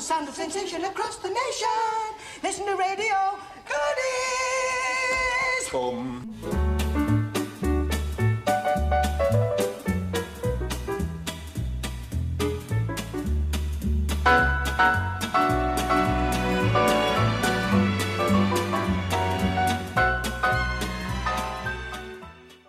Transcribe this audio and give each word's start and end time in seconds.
the 0.00 0.06
sound 0.06 0.26
of 0.26 0.34
sensation 0.34 0.82
across 0.82 1.18
the 1.18 1.28
nation. 1.28 1.68
Listen 2.42 2.64
to 2.64 2.74
radio 2.74 3.38
goodies. 3.66 5.68
Boom. 5.70 6.34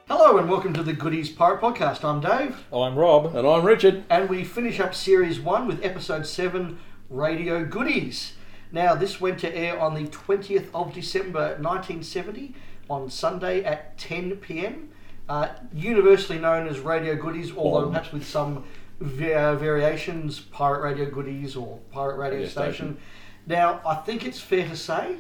Hello 0.10 0.38
and 0.38 0.50
welcome 0.50 0.74
to 0.74 0.84
the 0.84 0.92
Goodies 0.92 1.30
Pirate 1.30 1.62
Podcast. 1.62 2.04
I'm 2.04 2.20
Dave, 2.20 2.66
I'm 2.74 2.98
Rob. 2.98 3.34
And 3.34 3.48
I'm 3.48 3.64
Richard. 3.64 4.04
and 4.10 4.30
we 4.30 4.44
finish 4.44 4.82
up 4.82 4.94
Series 4.94 5.40
1 5.40 5.66
with 5.66 5.86
Episode 5.86 6.28
7 6.28 6.78
Radio 7.12 7.66
Goodies. 7.66 8.34
Now, 8.72 8.96
this 8.96 9.20
went 9.20 9.40
to 9.40 9.56
air 9.56 9.80
on 9.80 9.94
the 9.94 10.08
20th 10.08 10.68
of 10.74 10.94
December 10.94 11.58
1970 11.60 12.56
on 12.90 13.10
Sunday 13.10 13.64
at 13.64 13.98
10 13.98 14.38
pm. 14.38 14.90
Uh, 15.28 15.50
universally 15.74 16.40
known 16.40 16.68
as 16.68 16.80
Radio 16.80 17.16
Goodies, 17.16 17.56
although 17.56 17.90
perhaps 17.90 18.12
with 18.12 18.26
some 18.26 18.64
va- 19.00 19.56
variations 19.60 20.40
Pirate 20.40 20.82
Radio 20.82 21.10
Goodies 21.10 21.56
or 21.56 21.80
Pirate 21.92 22.18
Radio 22.18 22.48
Station. 22.48 22.74
Station. 22.74 22.98
Now, 23.46 23.82
I 23.86 23.96
think 23.96 24.26
it's 24.26 24.40
fair 24.40 24.68
to 24.68 24.76
say 24.76 25.18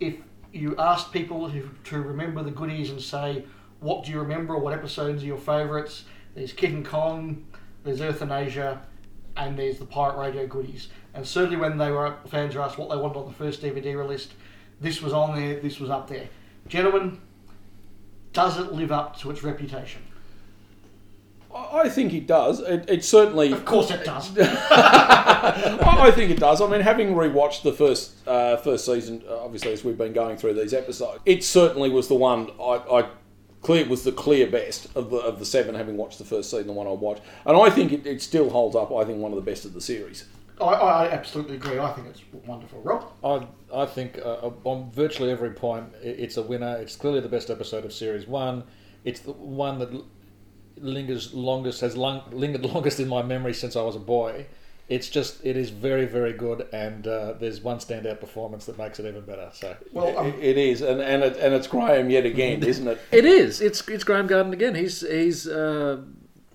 if 0.00 0.16
you 0.52 0.74
asked 0.78 1.12
people 1.12 1.48
who, 1.48 1.68
to 1.84 2.00
remember 2.00 2.42
the 2.42 2.50
goodies 2.50 2.90
and 2.90 3.00
say, 3.00 3.44
what 3.80 4.04
do 4.04 4.12
you 4.12 4.20
remember 4.20 4.54
or 4.54 4.60
what 4.60 4.72
episodes 4.72 5.22
are 5.22 5.26
your 5.26 5.38
favourites? 5.38 6.04
There's 6.34 6.52
Kitten 6.52 6.84
Kong, 6.84 7.44
there's 7.84 8.00
Earthanasia, 8.00 8.82
and 9.36 9.58
there's 9.58 9.78
the 9.78 9.86
Pirate 9.86 10.18
Radio 10.18 10.46
goodies. 10.46 10.88
And 11.14 11.26
certainly 11.26 11.56
when 11.56 11.78
they 11.78 11.90
were 11.90 12.16
fans 12.26 12.54
were 12.54 12.62
asked 12.62 12.76
what 12.76 12.90
they 12.90 12.96
wanted 12.96 13.18
on 13.18 13.26
the 13.26 13.32
first 13.32 13.62
DVD 13.62 13.96
release, 13.96 14.28
this 14.80 15.00
was 15.00 15.12
on 15.12 15.36
there, 15.36 15.60
this 15.60 15.78
was 15.78 15.90
up 15.90 16.08
there. 16.08 16.28
Gentlemen, 16.66 17.20
does 18.32 18.58
it 18.58 18.72
live 18.72 18.90
up 18.90 19.18
to 19.20 19.30
its 19.30 19.42
reputation? 19.42 20.02
I 21.54 21.88
think 21.88 22.12
it 22.12 22.26
does. 22.26 22.58
It, 22.60 22.90
it 22.90 23.04
certainly. 23.04 23.52
Of 23.52 23.64
course 23.64 23.90
it 23.92 24.04
does. 24.04 24.36
I 24.38 25.96
I 26.00 26.10
think 26.10 26.32
it 26.32 26.40
does. 26.40 26.60
I 26.60 26.66
mean, 26.66 26.80
having 26.80 27.14
rewatched 27.14 27.62
the 27.62 27.72
first 27.72 28.26
uh, 28.26 28.56
first 28.56 28.84
season, 28.84 29.22
uh, 29.28 29.44
obviously 29.44 29.72
as 29.72 29.84
we've 29.84 29.96
been 29.96 30.12
going 30.12 30.36
through 30.36 30.54
these 30.54 30.74
episodes, 30.74 31.20
it 31.24 31.44
certainly 31.44 31.90
was 31.90 32.08
the 32.08 32.16
one 32.16 32.50
I, 32.60 32.80
I 32.90 33.08
clear 33.62 33.86
was 33.86 34.02
the 34.02 34.10
clear 34.10 34.48
best 34.48 34.88
of 34.96 35.10
the 35.10 35.18
of 35.18 35.38
the 35.38 35.46
seven. 35.46 35.76
Having 35.76 35.96
watched 35.96 36.18
the 36.18 36.24
first 36.24 36.50
season, 36.50 36.66
the 36.66 36.72
one 36.72 36.88
I 36.88 36.90
watched, 36.90 37.22
and 37.46 37.56
I 37.56 37.70
think 37.70 37.92
it, 37.92 38.04
it 38.04 38.20
still 38.20 38.50
holds 38.50 38.74
up. 38.74 38.92
I 38.92 39.04
think 39.04 39.20
one 39.20 39.30
of 39.30 39.36
the 39.36 39.48
best 39.48 39.64
of 39.64 39.74
the 39.74 39.80
series. 39.80 40.24
I, 40.60 40.64
I 40.64 41.10
absolutely 41.10 41.56
agree. 41.56 41.78
I 41.78 41.92
think 41.92 42.06
it's 42.08 42.22
wonderful. 42.46 42.80
Rob? 42.82 43.12
I, 43.24 43.46
I 43.82 43.86
think 43.86 44.18
uh, 44.18 44.50
on 44.64 44.90
virtually 44.92 45.30
every 45.30 45.50
point, 45.50 45.86
it's 46.02 46.36
a 46.36 46.42
winner. 46.42 46.76
It's 46.76 46.96
clearly 46.96 47.20
the 47.20 47.28
best 47.28 47.50
episode 47.50 47.84
of 47.84 47.92
Series 47.92 48.26
1. 48.26 48.62
It's 49.04 49.20
the 49.20 49.32
one 49.32 49.78
that 49.80 49.90
lingers 50.76 51.34
longest, 51.34 51.80
has 51.80 51.96
lung, 51.96 52.22
lingered 52.30 52.64
longest 52.74 53.00
in 53.00 53.08
my 53.08 53.22
memory 53.22 53.54
since 53.54 53.76
I 53.76 53.82
was 53.82 53.96
a 53.96 54.00
boy. 54.00 54.46
It's 54.86 55.08
just, 55.08 55.44
it 55.46 55.56
is 55.56 55.70
very, 55.70 56.04
very 56.04 56.34
good, 56.34 56.68
and 56.70 57.06
uh, 57.06 57.32
there's 57.40 57.62
one 57.62 57.78
standout 57.78 58.20
performance 58.20 58.66
that 58.66 58.76
makes 58.76 59.00
it 59.00 59.06
even 59.06 59.22
better. 59.22 59.48
So 59.54 59.74
Well, 59.92 60.16
um, 60.18 60.26
It- 60.26 60.44
it 60.44 60.58
is, 60.58 60.82
and 60.82 61.00
and 61.00 61.22
it, 61.24 61.38
and 61.38 61.54
it's 61.54 61.66
Graeme 61.66 62.10
yet 62.10 62.26
again, 62.26 62.62
isn't 62.62 62.86
it? 62.86 63.00
It 63.10 63.24
is. 63.24 63.62
It's 63.62 63.86
it's 63.88 64.04
Graeme 64.04 64.26
Garden 64.26 64.52
again. 64.52 64.74
He's 64.74 65.00
he's 65.00 65.48
uh, 65.48 66.02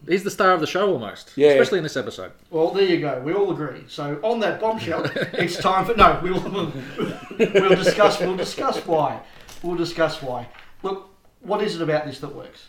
he's 0.09 0.23
the 0.23 0.31
star 0.31 0.51
of 0.51 0.59
the 0.59 0.67
show 0.67 0.91
almost. 0.91 1.31
Yeah. 1.35 1.49
Especially 1.49 1.77
in 1.79 1.83
this 1.83 1.95
episode. 1.95 2.31
Well, 2.49 2.71
there 2.71 2.85
you 2.85 2.99
go. 2.99 3.21
We 3.21 3.33
all 3.33 3.51
agree. 3.51 3.83
So 3.87 4.19
on 4.23 4.39
that 4.41 4.59
bombshell, 4.59 5.09
it's 5.33 5.57
time 5.57 5.85
for 5.85 5.95
no. 5.95 6.19
We'll 6.21 6.41
we'll 7.37 7.75
discuss. 7.75 8.19
We'll 8.19 8.35
discuss 8.35 8.85
why. 8.85 9.21
We'll 9.63 9.77
discuss 9.77 10.21
why. 10.21 10.47
Look, 10.83 11.09
what 11.41 11.61
is 11.61 11.75
it 11.75 11.81
about 11.81 12.05
this 12.05 12.19
that 12.19 12.33
works? 12.33 12.67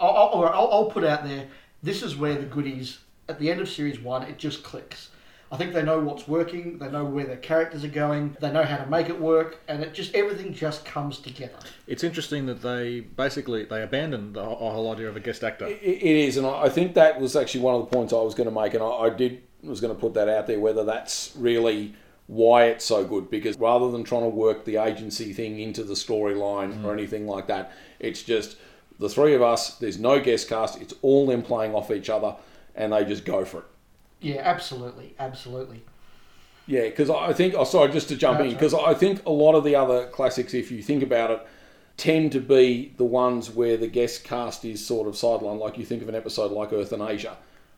I'll, 0.00 0.10
I'll, 0.10 0.44
I'll, 0.44 0.68
I'll 0.72 0.90
put 0.90 1.04
out 1.04 1.24
there. 1.24 1.46
This 1.82 2.02
is 2.02 2.16
where 2.16 2.34
the 2.34 2.46
goodies 2.46 2.98
at 3.28 3.38
the 3.38 3.50
end 3.50 3.60
of 3.60 3.68
series 3.68 4.00
one. 4.00 4.22
It 4.22 4.38
just 4.38 4.62
clicks. 4.62 5.10
I 5.50 5.56
think 5.56 5.72
they 5.72 5.82
know 5.82 5.98
what's 6.00 6.28
working. 6.28 6.78
They 6.78 6.90
know 6.90 7.04
where 7.04 7.24
their 7.24 7.36
characters 7.38 7.82
are 7.82 7.88
going. 7.88 8.36
They 8.40 8.52
know 8.52 8.64
how 8.64 8.76
to 8.76 8.86
make 8.86 9.08
it 9.08 9.18
work, 9.18 9.60
and 9.66 9.82
it 9.82 9.94
just 9.94 10.14
everything 10.14 10.52
just 10.52 10.84
comes 10.84 11.18
together. 11.18 11.58
It's 11.86 12.04
interesting 12.04 12.46
that 12.46 12.60
they 12.60 13.00
basically 13.00 13.64
they 13.64 13.82
abandoned 13.82 14.34
the 14.34 14.44
whole, 14.44 14.70
whole 14.70 14.92
idea 14.92 15.08
of 15.08 15.16
a 15.16 15.20
guest 15.20 15.42
actor. 15.42 15.66
It 15.66 15.80
it 15.82 16.02
is, 16.02 16.36
and 16.36 16.46
I 16.46 16.64
I 16.64 16.68
think 16.68 16.94
that 16.94 17.18
was 17.20 17.34
actually 17.34 17.62
one 17.62 17.74
of 17.74 17.80
the 17.80 17.96
points 17.96 18.12
I 18.12 18.16
was 18.16 18.34
going 18.34 18.48
to 18.48 18.54
make, 18.54 18.74
and 18.74 18.82
I, 18.82 18.88
I 18.88 19.10
did 19.10 19.42
was 19.62 19.80
going 19.80 19.94
to 19.94 20.00
put 20.00 20.14
that 20.14 20.28
out 20.28 20.46
there 20.46 20.60
whether 20.60 20.84
that's 20.84 21.32
really 21.36 21.92
why 22.28 22.66
it's 22.66 22.84
so 22.84 23.04
good 23.04 23.28
because 23.30 23.56
rather 23.58 23.90
than 23.90 24.04
trying 24.04 24.22
to 24.22 24.28
work 24.28 24.64
the 24.64 24.76
agency 24.76 25.32
thing 25.32 25.58
into 25.58 25.82
the 25.82 25.94
storyline 25.94 26.84
or 26.84 26.90
mm. 26.90 26.92
anything 26.92 27.26
like 27.26 27.46
that, 27.46 27.72
it's 27.98 28.22
just 28.22 28.56
the 28.98 29.08
three 29.08 29.34
of 29.34 29.42
us. 29.42 29.76
There's 29.76 29.98
no 29.98 30.20
guest 30.20 30.48
cast. 30.48 30.80
It's 30.80 30.94
all 31.00 31.26
them 31.26 31.42
playing 31.42 31.74
off 31.74 31.90
each 31.90 32.10
other, 32.10 32.36
and 32.74 32.92
they 32.92 33.04
just 33.04 33.24
go 33.24 33.44
for 33.44 33.60
it. 33.60 33.64
Yeah, 34.20 34.40
absolutely, 34.44 35.14
absolutely. 35.18 35.82
Yeah, 36.66 36.84
because 36.84 37.08
I 37.08 37.32
think. 37.32 37.54
Oh, 37.56 37.64
sorry, 37.64 37.90
just 37.92 38.08
to 38.08 38.16
jump 38.16 38.40
in, 38.40 38.50
because 38.50 38.74
I 38.74 38.94
think 38.94 39.24
a 39.24 39.30
lot 39.30 39.54
of 39.54 39.64
the 39.64 39.74
other 39.74 40.06
classics, 40.08 40.54
if 40.54 40.70
you 40.70 40.82
think 40.82 41.02
about 41.02 41.30
it, 41.30 41.46
tend 41.96 42.32
to 42.32 42.40
be 42.40 42.92
the 42.96 43.04
ones 43.04 43.50
where 43.50 43.76
the 43.76 43.86
guest 43.86 44.24
cast 44.24 44.64
is 44.64 44.84
sort 44.84 45.08
of 45.08 45.14
sidelined. 45.14 45.60
Like 45.60 45.78
you 45.78 45.84
think 45.84 46.02
of 46.02 46.08
an 46.08 46.14
episode 46.14 46.52
like 46.52 46.72
Earthanasia, 46.72 47.36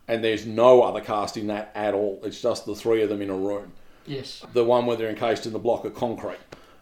and 0.09 0.25
there's 0.25 0.45
no 0.47 0.83
other 0.83 1.01
cast 1.01 1.37
in 1.37 1.47
that 1.49 1.71
at 1.75 1.95
all. 1.95 2.21
It's 2.25 2.43
just 2.43 2.67
the 2.67 2.75
three 2.75 3.03
of 3.03 3.09
them 3.09 3.22
in 3.22 3.31
a 3.31 3.37
room. 3.37 3.72
Yes. 4.07 4.45
The 4.53 4.65
one 4.65 4.87
where 4.87 4.97
they're 4.97 5.11
encased 5.11 5.47
in 5.47 5.53
the 5.53 5.59
block 5.59 5.84
of 5.84 5.95
concrete, 5.95 6.41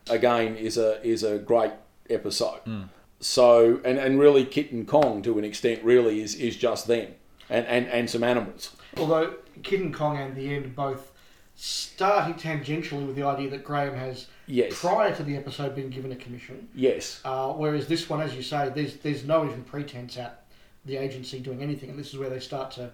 again, 0.09 0.57
is 0.57 0.79
a 0.79 1.05
is 1.07 1.23
a 1.23 1.39
great 1.39 1.73
episode. 2.09 2.61
Hmm. 2.65 2.83
So, 3.21 3.81
and, 3.85 3.99
and 3.99 4.19
really, 4.19 4.45
Kitten 4.45 4.87
Kong 4.87 5.23
to 5.23 5.39
an 5.39 5.45
extent 5.45 5.83
really 5.83 6.23
is, 6.23 6.37
is 6.37 6.57
just 6.57 6.87
them 6.87 7.09
and, 7.51 7.67
and, 7.67 7.87
and 7.89 8.09
some 8.09 8.23
animals. 8.23 8.71
Although 8.99 9.35
Kitten 9.63 9.93
Kong 9.93 10.17
and 10.17 10.35
the 10.37 10.55
end 10.55 10.75
both 10.75 11.13
starting 11.55 12.35
tangentially 12.35 13.07
with 13.07 13.17
the 13.17 13.23
idea 13.25 13.51
that 13.51 13.65
Graeme 13.65 13.95
has 13.95 14.27
Yes. 14.47 14.79
prior 14.81 15.15
to 15.17 15.23
the 15.25 15.37
episode 15.37 15.75
been 15.75 15.91
given 15.91 16.13
a 16.13 16.17
commission, 16.17 16.69
Yes. 16.75 17.21
uh, 17.25 17.53
whereas 17.53 17.87
this 17.89 18.09
one, 18.09 18.21
as 18.21 18.35
you 18.35 18.43
say, 18.43 18.71
there's 18.75 18.97
there's 18.99 19.25
no 19.25 19.45
even 19.45 19.65
pretense 19.65 20.17
at 20.17 20.45
the 20.85 20.97
agency 20.97 21.41
doing 21.41 21.63
anything, 21.63 21.91
and 21.91 21.99
this 21.99 22.13
is 22.13 22.19
where 22.19 22.31
they 22.31 22.39
start 22.41 22.71
to 22.73 22.91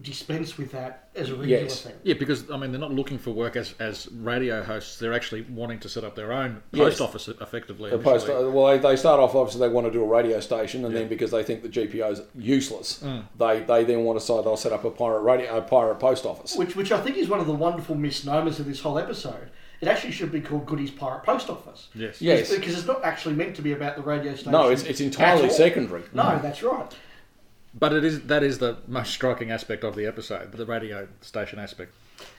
dispense 0.00 0.56
with 0.56 0.72
that 0.72 1.08
as 1.14 1.28
a 1.28 1.34
regular 1.36 1.62
Yes. 1.62 1.82
thing. 1.82 1.92
Yeah, 2.02 2.14
because 2.14 2.50
I 2.50 2.56
mean 2.56 2.72
they're 2.72 2.80
not 2.80 2.92
looking 2.92 3.18
for 3.18 3.30
work 3.30 3.56
as, 3.56 3.74
as 3.78 4.08
radio 4.10 4.62
hosts. 4.62 4.98
They're 4.98 5.12
actually 5.12 5.42
wanting 5.42 5.80
to 5.80 5.88
set 5.88 6.02
up 6.02 6.16
their 6.16 6.32
own 6.32 6.62
Yes. 6.72 6.84
post 6.84 7.00
office 7.00 7.28
effectively. 7.28 7.90
The 7.90 7.98
post, 7.98 8.28
uh, 8.28 8.50
well, 8.50 8.66
they, 8.66 8.78
they 8.78 8.96
start 8.96 9.20
off 9.20 9.34
obviously 9.34 9.60
they 9.66 9.72
want 9.72 9.86
to 9.86 9.92
do 9.92 10.02
a 10.02 10.06
radio 10.06 10.40
station, 10.40 10.84
and 10.84 10.94
then 10.94 11.08
because 11.08 11.30
they 11.30 11.42
think 11.42 11.62
the 11.62 11.68
GPO 11.68 12.12
is 12.12 12.22
useless, 12.34 13.00
hmm. 13.00 13.20
they, 13.38 13.60
they 13.60 13.84
then 13.84 14.04
want 14.04 14.18
to 14.18 14.24
say 14.24 14.34
they'll 14.42 14.56
set 14.56 14.72
up 14.72 14.84
a 14.84 14.90
pirate 14.90 15.20
radio, 15.20 15.58
a 15.58 15.62
pirate 15.62 15.96
post 16.00 16.24
office. 16.24 16.56
Which, 16.56 16.74
which 16.74 16.90
I 16.90 17.00
think 17.00 17.16
is 17.16 17.28
one 17.28 17.40
of 17.40 17.46
the 17.46 17.54
wonderful 17.54 17.94
misnomers 17.94 18.58
of 18.58 18.66
this 18.66 18.80
whole 18.80 18.98
episode. 18.98 19.50
It 19.82 19.88
actually 19.88 20.12
should 20.12 20.30
be 20.30 20.40
called 20.40 20.64
Goody's 20.64 20.92
Pirate 20.92 21.24
Post 21.24 21.50
Office. 21.50 21.88
yes. 21.92 22.22
Yes. 22.22 22.54
Because 22.54 22.78
it's 22.78 22.86
not 22.86 23.04
actually 23.04 23.34
meant 23.34 23.56
to 23.56 23.62
be 23.62 23.72
about 23.72 23.96
the 23.96 24.02
radio 24.02 24.32
station. 24.34 24.52
No, 24.52 24.68
it's, 24.68 24.84
it's 24.84 25.00
entirely 25.00 25.50
secondary. 25.50 26.04
No, 26.12 26.38
that's 26.38 26.62
right. 26.62 26.94
But 27.74 27.92
it 27.92 28.04
is 28.04 28.22
that 28.22 28.42
is 28.42 28.58
the 28.58 28.78
most 28.86 29.12
striking 29.12 29.50
aspect 29.50 29.84
of 29.84 29.96
the 29.96 30.06
episode, 30.06 30.52
the 30.52 30.66
radio 30.66 31.08
station 31.20 31.58
aspect. 31.58 31.92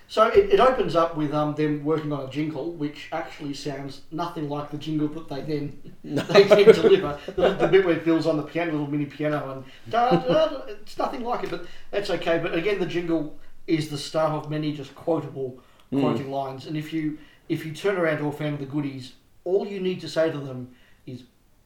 So 0.08 0.28
it, 0.28 0.52
it 0.52 0.60
opens 0.60 0.96
up 0.96 1.18
with 1.18 1.34
um, 1.34 1.56
them 1.56 1.84
working 1.84 2.12
on 2.12 2.28
a 2.28 2.30
jingle, 2.30 2.72
which 2.74 3.10
actually 3.12 3.54
sounds 3.56 4.02
nothing 4.12 4.48
like 4.48 4.70
the 4.70 4.78
jingle 4.78 5.08
that 5.08 5.28
they 5.28 5.42
then 5.42 5.94
they 6.04 6.44
then 6.44 6.66
deliver. 6.66 7.20
The, 7.36 7.54
the 7.54 7.68
bit 7.68 7.86
where 7.86 7.96
Bill's 7.96 8.28
on 8.28 8.38
the 8.38 8.44
piano, 8.44 8.74
little 8.74 8.88
mini 8.88 9.06
piano, 9.06 9.52
and 9.52 9.66
da, 9.90 10.12
da, 10.12 10.18
da, 10.18 10.48
da, 10.50 10.62
it's 10.68 10.98
nothing 10.98 11.24
like 11.24 11.46
it, 11.46 11.50
but 11.50 11.66
that's 11.90 12.10
okay. 12.12 12.38
But 12.38 12.54
again, 12.54 12.80
the 12.80 12.86
jingle 12.86 13.40
is 13.66 13.90
the 13.90 13.98
start 13.98 14.34
of 14.34 14.52
many 14.52 14.74
just 14.74 14.94
quotable 14.94 15.60
quoting 15.92 16.30
lines, 16.30 16.68
and 16.68 16.78
if 16.78 16.94
you 16.94 17.18
if 17.50 17.66
you 17.66 17.74
turn 17.74 17.98
around 17.98 18.18
to 18.18 18.28
a 18.28 18.32
fan 18.32 18.54
of 18.54 18.60
the 18.60 18.66
goodies, 18.66 19.14
all 19.44 19.66
you 19.66 19.80
need 19.80 20.02
to 20.02 20.10
say 20.10 20.32
to 20.32 20.38
them 20.38 20.76
is 21.06 21.24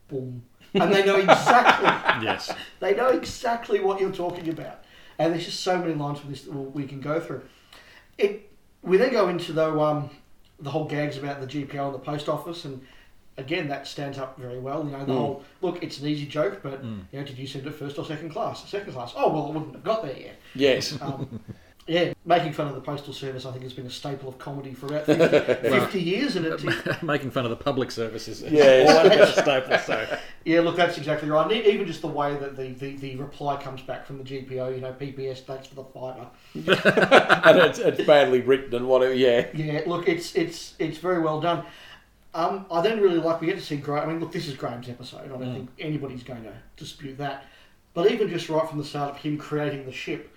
"boom," 0.07 0.43
and 0.73 0.93
they 0.93 1.05
know 1.05 1.15
exactly 1.17 1.87
Yes. 2.23 2.53
they 2.79 2.95
know 2.95 3.09
exactly 3.09 3.79
what 3.79 3.99
you're 3.99 4.11
talking 4.11 4.49
about. 4.49 4.83
And 5.19 5.33
there's 5.33 5.45
just 5.45 5.61
so 5.61 5.77
many 5.79 5.93
lines 5.93 6.19
from 6.19 6.29
this 6.29 6.43
that 6.43 6.51
we 6.51 6.85
can 6.85 7.01
go 7.01 7.19
through. 7.19 7.41
It 8.17 8.51
we 8.83 8.97
then 8.97 9.11
go 9.11 9.29
into 9.29 9.53
the 9.53 9.79
um, 9.79 10.09
the 10.59 10.69
whole 10.69 10.85
gags 10.85 11.17
about 11.17 11.41
the 11.41 11.47
GPO 11.47 11.85
and 11.87 11.95
the 11.95 11.99
post 11.99 12.29
office, 12.29 12.65
and 12.65 12.81
again 13.37 13.67
that 13.69 13.87
stands 13.87 14.17
up 14.17 14.37
very 14.39 14.59
well. 14.59 14.85
You 14.85 14.91
know 14.91 15.05
the 15.05 15.13
whole 15.13 15.43
look. 15.61 15.81
It's 15.83 15.99
an 15.99 16.07
easy 16.07 16.25
joke, 16.25 16.59
but 16.61 16.83
you 16.83 16.99
know, 17.13 17.23
did 17.23 17.37
you 17.37 17.47
send 17.47 17.65
it 17.65 17.71
first 17.73 17.97
or 17.97 18.05
second 18.05 18.29
class? 18.29 18.67
Second 18.69 18.93
class. 18.93 19.13
Oh 19.15 19.31
well, 19.33 19.45
I 19.45 19.49
wouldn't 19.49 19.73
have 19.73 19.83
got 19.83 20.03
there 20.03 20.17
yet. 20.17 20.39
Yes. 20.53 20.97
Um, 21.07 21.39
yeah, 21.89 22.11
making 22.25 22.51
fun 22.51 22.67
of 22.67 22.75
the 22.75 22.81
postal 22.81 23.13
service, 23.13 23.45
I 23.45 23.51
think, 23.51 23.63
has 23.63 23.71
been 23.71 23.85
a 23.85 23.89
staple 23.89 24.27
of 24.27 24.37
comedy 24.37 24.73
for 24.73 24.87
about 24.87 25.05
50, 25.05 25.69
50 25.69 26.01
years, 26.01 26.35
and 26.35 26.45
it 26.45 27.01
Making 27.01 27.31
fun 27.31 27.45
of 27.45 27.49
the 27.49 27.55
public 27.55 27.91
services. 27.91 28.41
Yes. 28.41 28.89
All 28.89 29.05
over 29.05 29.15
the 29.15 29.31
staple, 29.31 29.77
so. 29.77 30.17
Yeah, 30.47 30.61
look, 30.61 30.77
that's 30.77 30.97
exactly 30.97 31.29
right. 31.29 31.43
And 31.43 31.51
even 31.51 31.85
just 31.85 31.99
the 31.99 32.07
way 32.07 32.33
that 32.37 32.55
the, 32.55 32.69
the, 32.69 32.95
the 32.95 33.17
reply 33.17 33.61
comes 33.61 33.81
back 33.81 34.05
from 34.05 34.17
the 34.17 34.23
GPO, 34.23 34.75
you 34.75 34.79
know, 34.79 34.93
PPS 34.93 35.39
stands 35.39 35.67
for 35.67 35.75
the 35.75 35.83
fibre. 35.83 36.25
and 36.55 37.57
it's, 37.59 37.79
it's 37.79 38.05
badly 38.05 38.39
written 38.39 38.73
and 38.73 38.87
whatever. 38.87 39.13
Yeah, 39.13 39.47
Yeah, 39.53 39.81
look, 39.85 40.07
it's 40.07 40.35
it's 40.35 40.75
it's 40.79 40.99
very 40.99 41.19
well 41.19 41.41
done. 41.41 41.65
Um, 42.33 42.65
I 42.71 42.79
then 42.79 43.01
really 43.01 43.17
like 43.17 43.41
we 43.41 43.47
get 43.47 43.57
to 43.57 43.61
see 43.61 43.75
Graeme. 43.75 44.03
I 44.03 44.05
mean, 44.05 44.21
look, 44.21 44.31
this 44.31 44.47
is 44.47 44.53
Graeme's 44.53 44.87
episode. 44.87 45.25
I 45.25 45.27
don't 45.27 45.53
think 45.53 45.69
anybody's 45.79 46.23
going 46.23 46.43
to 46.43 46.53
dispute 46.77 47.17
that. 47.17 47.43
But 47.93 48.09
even 48.09 48.29
just 48.29 48.47
right 48.47 48.69
from 48.69 48.77
the 48.77 48.85
start 48.85 49.15
of 49.15 49.17
him 49.17 49.37
creating 49.37 49.85
the 49.85 49.91
ship, 49.91 50.33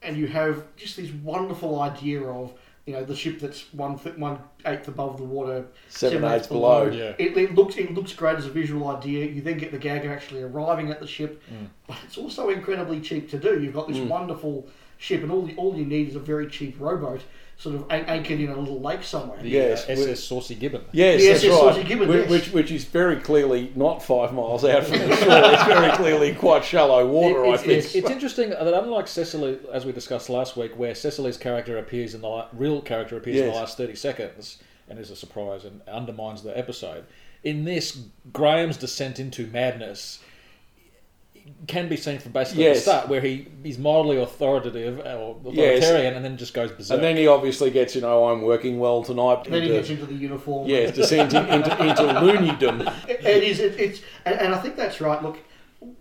and 0.00 0.16
you 0.16 0.26
have 0.28 0.64
just 0.76 0.96
this 0.96 1.10
wonderful 1.10 1.82
idea 1.82 2.22
of 2.22 2.54
you 2.90 2.96
know 2.96 3.04
the 3.04 3.14
ship 3.14 3.38
that's 3.38 3.72
one 3.72 3.96
th- 3.96 4.16
one 4.16 4.40
eighth 4.66 4.88
above 4.88 5.16
the 5.16 5.22
water, 5.22 5.64
Seven 5.88 6.24
eighths 6.24 6.48
below. 6.48 6.86
Yeah. 6.86 7.14
It, 7.18 7.36
it 7.36 7.54
looks 7.54 7.76
it 7.76 7.94
looks 7.94 8.12
great 8.12 8.36
as 8.36 8.46
a 8.46 8.50
visual 8.50 8.88
idea. 8.88 9.26
You 9.26 9.42
then 9.42 9.58
get 9.58 9.70
the 9.70 9.78
gag 9.78 10.04
of 10.04 10.10
actually 10.10 10.42
arriving 10.42 10.90
at 10.90 10.98
the 10.98 11.06
ship, 11.06 11.40
mm. 11.52 11.68
but 11.86 11.98
it's 12.04 12.18
also 12.18 12.48
incredibly 12.48 13.00
cheap 13.00 13.30
to 13.30 13.38
do. 13.38 13.62
You've 13.62 13.74
got 13.74 13.86
this 13.86 13.98
mm. 13.98 14.08
wonderful 14.08 14.66
ship, 14.98 15.22
and 15.22 15.30
all 15.30 15.42
the, 15.42 15.54
all 15.54 15.76
you 15.76 15.84
need 15.84 16.08
is 16.08 16.16
a 16.16 16.20
very 16.20 16.48
cheap 16.48 16.74
rowboat, 16.80 17.22
sort 17.60 17.74
of 17.74 17.84
anchored 17.90 18.40
in 18.40 18.48
a 18.48 18.58
little 18.58 18.80
lake 18.80 19.02
somewhere. 19.04 19.38
Yes, 19.44 19.82
Uh, 19.84 19.94
we- 19.94 20.02
SS 20.04 20.20
Saucy 20.24 20.54
Gibbon. 20.54 20.80
Yes, 20.92 21.20
The 21.20 21.26
that's 21.28 21.44
SS 21.44 21.50
right. 21.50 21.60
Saucy 21.74 21.84
Gibbon, 21.84 22.08
which, 22.08 22.20
yes. 22.22 22.30
which 22.30 22.52
which 22.52 22.70
is 22.72 22.84
very 22.84 23.16
clearly 23.16 23.70
not 23.76 24.02
five 24.02 24.32
miles 24.32 24.64
out 24.64 24.84
from 24.84 24.98
the 24.98 25.14
shore. 25.16 25.52
it's 25.52 25.64
very 25.64 25.92
clearly 25.92 26.34
quite 26.34 26.64
shallow 26.64 27.06
water. 27.06 27.44
It- 27.44 27.50
I 27.50 27.56
think. 27.58 27.70
it's- 27.72 27.94
It's 27.94 28.10
interesting 28.10 28.48
that 28.50 28.66
unlike 28.82 29.06
Cecily, 29.08 29.58
as 29.72 29.84
we 29.84 29.92
discussed 29.92 30.30
last 30.30 30.56
week, 30.56 30.72
where 30.78 30.94
Cecily's 30.94 31.36
character 31.36 31.76
appears 31.76 32.14
in 32.14 32.22
the 32.22 32.46
real 32.54 32.80
character 32.80 33.16
appears 33.18 33.36
in 33.40 33.46
the 33.48 33.52
last 33.52 33.76
thirty 33.76 33.94
seconds 33.94 34.56
and 34.88 34.98
is 34.98 35.10
a 35.10 35.16
surprise 35.16 35.64
and 35.64 35.82
undermines 35.86 36.42
the 36.42 36.56
episode. 36.58 37.04
In 37.44 37.64
this, 37.66 37.98
Graeme's 38.32 38.76
descent 38.78 39.20
into 39.20 39.46
madness 39.46 40.18
can 41.66 41.88
be 41.88 41.96
seen 41.96 42.18
from 42.18 42.32
basically 42.32 42.64
Yes. 42.64 42.76
the 42.84 42.90
start, 42.90 43.08
where 43.08 43.20
he 43.20 43.46
he's 43.62 43.78
mildly 43.78 44.16
authoritative 44.20 44.98
or 45.00 45.36
Yes. 45.52 45.78
authoritarian, 45.84 46.14
and 46.14 46.24
then 46.24 46.36
just 46.36 46.54
goes 46.54 46.72
berserk. 46.72 46.96
and 46.96 47.04
then 47.04 47.16
he 47.16 47.26
obviously 47.26 47.70
gets, 47.70 47.94
you 47.94 48.00
know, 48.00 48.28
I'm 48.28 48.42
working 48.42 48.78
well 48.78 49.02
tonight. 49.02 49.44
Then 49.44 49.62
he 49.62 49.68
gets 49.68 49.90
into 49.90 50.06
the 50.06 50.14
uniform. 50.14 50.68
yes, 50.68 50.94
descends 50.94 51.34
in- 51.34 51.46
into, 51.46 51.70
into 51.82 52.02
loonydom. 52.24 53.08
It 53.08 53.24
it 53.24 53.42
is. 53.44 53.60
It, 53.60 53.78
it's, 53.78 54.00
and, 54.24 54.38
and 54.40 54.54
I 54.54 54.58
think 54.58 54.76
that's 54.76 55.00
right. 55.00 55.22
Look, 55.22 55.38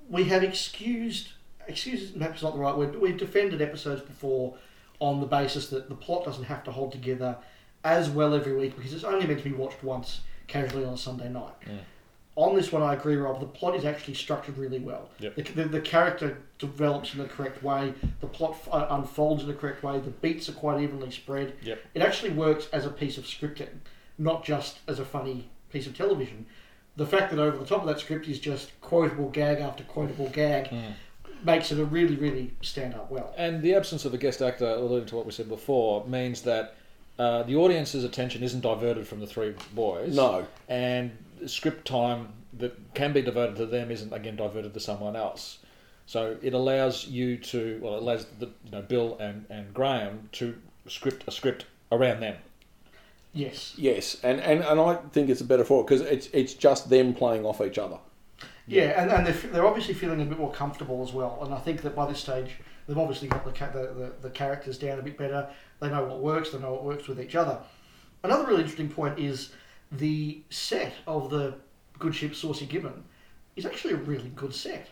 we 0.10 0.24
have 0.26 0.44
excused. 0.44 1.30
Excused, 1.68 2.18
perhaps 2.18 2.42
not 2.42 2.54
the 2.54 2.60
right 2.60 2.76
word, 2.76 2.92
but 2.94 3.00
we've 3.00 3.18
defended 3.18 3.62
episodes 3.62 4.02
before 4.02 4.56
on 5.00 5.20
the 5.20 5.28
basis 5.28 5.68
that 5.70 5.88
the 5.88 5.94
plot 5.96 6.26
doesn't 6.26 6.46
have 6.46 6.64
to 6.64 6.72
hold 6.72 6.92
together 6.92 7.38
as 7.84 8.10
well 8.10 8.34
every 8.34 8.56
week 8.56 8.76
because 8.76 8.92
it's 8.92 9.04
only 9.04 9.28
meant 9.28 9.38
to 9.38 9.46
be 9.48 9.56
watched 9.56 9.84
once 9.84 10.22
casually 10.48 10.84
on 10.84 10.96
a 10.96 10.98
Sunday 10.98 11.30
night. 11.30 11.54
On 12.40 12.56
this 12.56 12.72
one, 12.72 12.82
I 12.82 12.94
agree, 12.94 13.18
Rob. 13.18 13.42
The 13.42 13.46
plot 13.46 13.76
is 13.76 13.84
actually 13.84 14.14
structured 14.14 14.58
really 14.58 14.80
well. 14.80 15.10
Yep. 15.20 15.36
The, 15.36 15.42
the, 15.42 15.64
the 15.66 15.82
character 15.82 16.38
develops 16.58 17.14
in 17.14 17.20
the 17.20 17.26
correct 17.26 17.62
way. 17.62 17.94
The 18.22 18.28
plot 18.28 18.52
f- 18.52 18.70
uh, 18.72 18.88
unfolds 18.92 19.44
in 19.44 19.50
the 19.50 19.54
correct 19.54 19.84
way. 19.84 20.00
The 20.00 20.10
beats 20.10 20.48
are 20.48 20.54
quite 20.54 20.82
evenly 20.82 21.12
spread. 21.12 21.56
Yep. 21.62 21.82
It 21.96 22.02
actually 22.02 22.30
works 22.30 22.70
as 22.72 22.86
a 22.86 22.92
piece 22.92 23.18
of 23.18 23.26
scripting, 23.26 23.80
not 24.18 24.46
just 24.46 24.80
as 24.88 25.00
a 25.00 25.06
funny 25.06 25.50
piece 25.70 25.86
of 25.86 25.98
television. 25.98 26.46
The 26.96 27.06
fact 27.06 27.30
that 27.32 27.40
over 27.40 27.58
the 27.58 27.66
top 27.66 27.82
of 27.82 27.88
that 27.88 28.00
script 28.00 28.26
is 28.30 28.40
just 28.40 28.72
quotable 28.80 29.28
gag 29.32 29.60
after 29.60 29.84
quotable 29.84 30.30
gag 30.30 30.74
makes 31.44 31.74
it 31.74 31.80
a 31.80 31.84
really, 31.84 32.16
really 32.16 32.54
stand 32.62 32.94
up 32.94 33.12
well. 33.12 33.34
And 33.38 33.62
the 33.62 33.74
absence 33.76 34.06
of 34.06 34.14
a 34.14 34.18
guest 34.18 34.42
actor, 34.42 34.66
alluding 34.66 35.10
to 35.10 35.16
what 35.18 35.26
we 35.26 35.34
said 35.34 35.50
before, 35.50 36.06
means 36.08 36.44
that 36.44 36.76
uh, 37.20 37.44
the 37.44 37.58
audience's 37.58 38.06
attention 38.06 38.44
isn't 38.44 38.62
diverted 38.62 39.06
from 39.06 39.20
the 39.20 39.28
three 39.28 39.54
boys. 39.74 40.16
No. 40.16 40.48
And 40.70 41.12
script 41.48 41.88
time 41.88 42.34
that 42.54 42.94
can 42.94 43.14
be 43.14 43.22
devoted 43.22 43.56
to 43.58 43.66
them 43.66 43.92
isn't 43.92 44.12
again 44.12 44.36
diverted 44.36 44.74
to 44.74 44.80
someone 44.80 45.16
else. 45.16 45.60
So 46.06 46.38
it 46.42 46.54
allows 46.54 47.08
you 47.08 47.38
to, 47.38 47.80
well, 47.84 47.96
it 47.96 48.02
allows 48.02 48.26
the, 48.40 48.48
you 48.66 48.72
know 48.72 48.82
Bill 48.82 49.18
and, 49.20 49.46
and 49.50 49.74
Graeme 49.74 50.30
to 50.34 50.56
script 50.88 51.24
a 51.28 51.32
script 51.32 51.66
around 51.92 52.22
them. 52.22 52.38
Yes. 53.32 53.76
Yes, 53.78 54.18
and, 54.24 54.40
and, 54.40 54.64
and 54.64 54.80
I 54.80 54.96
think 55.12 55.30
it's 55.30 55.42
a 55.42 55.46
better 55.46 55.64
for 55.64 55.82
it 55.82 55.88
because 55.88 56.02
it's 56.02 56.28
it's 56.34 56.56
just 56.56 56.90
them 56.90 57.14
playing 57.14 57.46
off 57.46 57.62
each 57.62 57.78
other. 57.78 58.00
Yeah, 58.66 59.02
and, 59.02 59.12
and 59.12 59.26
they're, 59.26 59.52
they're 59.52 59.66
obviously 59.66 59.94
feeling 59.94 60.22
a 60.22 60.26
bit 60.26 60.38
more 60.38 60.52
comfortable 60.52 61.04
as 61.04 61.14
well. 61.14 61.40
And 61.44 61.54
I 61.54 61.60
think 61.60 61.82
that 61.82 61.96
by 61.96 62.08
this 62.08 62.20
stage, 62.20 62.58
they've 62.88 62.98
obviously 62.98 63.28
got 63.28 63.44
the, 63.44 63.52
ca- 63.52 63.72
the, 63.72 63.94
the, 63.94 64.14
the 64.22 64.30
characters 64.30 64.78
down 64.78 65.00
a 65.00 65.02
bit 65.02 65.18
better. 65.18 65.48
They 65.80 65.90
know 65.90 66.06
what 66.06 66.20
works, 66.20 66.52
they 66.52 66.60
know 66.60 66.74
what 66.74 66.84
works 66.84 67.08
with 67.08 67.20
each 67.20 67.36
other. 67.36 67.60
Another 68.24 68.46
really 68.46 68.62
interesting 68.62 68.90
point 68.90 69.18
is 69.18 69.54
the 69.92 70.42
set 70.50 70.94
of 71.08 71.30
the 71.30 71.56
good 71.98 72.16
ship 72.16 72.36
Saucy 72.36 72.66
Gibbon 72.66 73.04
is 73.56 73.66
actually 73.66 73.94
a 73.94 73.98
really 73.98 74.32
good 74.36 74.54
set. 74.54 74.88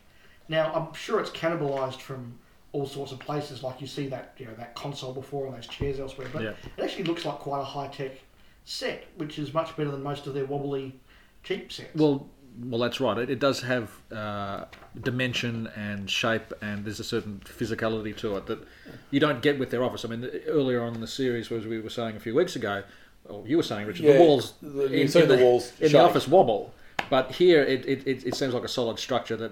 Now, 0.49 0.71
I'm 0.73 0.93
sure 0.93 1.19
it's 1.19 1.29
cannibalised 1.29 2.01
from 2.01 2.37
all 2.71 2.85
sorts 2.85 3.11
of 3.11 3.19
places, 3.19 3.63
like 3.63 3.79
you 3.81 3.87
see 3.87 4.07
that 4.07 4.33
you 4.37 4.45
know 4.45 4.53
that 4.55 4.75
console 4.75 5.13
before 5.13 5.47
and 5.47 5.55
those 5.55 5.67
chairs 5.67 5.99
elsewhere, 5.99 6.27
but 6.31 6.43
Yeah. 6.43 6.53
it 6.77 6.83
actually 6.83 7.05
looks 7.05 7.25
like 7.25 7.35
quite 7.39 7.61
a 7.61 7.63
high 7.63 7.87
tech 7.87 8.11
set, 8.65 9.05
which 9.17 9.39
is 9.39 9.53
much 9.53 9.75
better 9.77 9.91
than 9.91 10.03
most 10.03 10.27
of 10.27 10.33
their 10.33 10.45
wobbly 10.45 10.99
cheap 11.43 11.71
sets. 11.71 11.95
Well, 11.95 12.27
well, 12.65 12.79
that's 12.81 12.99
right. 12.99 13.17
It, 13.17 13.29
it 13.29 13.39
does 13.39 13.61
have 13.61 13.91
uh, 14.11 14.65
dimension 15.01 15.67
and 15.75 16.09
shape, 16.09 16.53
and 16.61 16.83
there's 16.85 16.99
a 16.99 17.03
certain 17.03 17.41
physicality 17.45 18.15
to 18.17 18.35
it 18.37 18.47
that 18.47 18.59
you 19.11 19.19
don't 19.19 19.41
get 19.41 19.59
with 19.59 19.69
their 19.69 19.83
office. 19.83 20.03
I 20.03 20.07
mean, 20.09 20.25
earlier 20.47 20.81
on 20.81 20.95
in 20.95 21.01
the 21.01 21.07
series, 21.07 21.51
as 21.51 21.65
we 21.65 21.79
were 21.79 21.89
saying 21.89 22.15
a 22.15 22.19
few 22.19 22.33
weeks 22.35 22.55
ago, 22.55 22.83
or 23.29 23.43
you 23.47 23.57
were 23.57 23.63
saying, 23.63 23.87
Richard, 23.87 24.03
Yeah, 24.05 24.13
the 24.13 24.19
walls 24.19 24.53
the- 24.61 24.87
you 24.89 25.07
see 25.07 25.21
the 25.21 25.37
walls 25.37 25.71
in 25.79 25.91
the 25.91 25.99
office 25.99 26.27
wobble, 26.27 26.73
but 27.09 27.31
here 27.31 27.61
it, 27.63 27.85
it, 27.85 28.07
it, 28.07 28.25
it 28.27 28.35
seems 28.35 28.53
like 28.53 28.63
a 28.63 28.67
solid 28.67 28.99
structure 28.99 29.35
that 29.37 29.51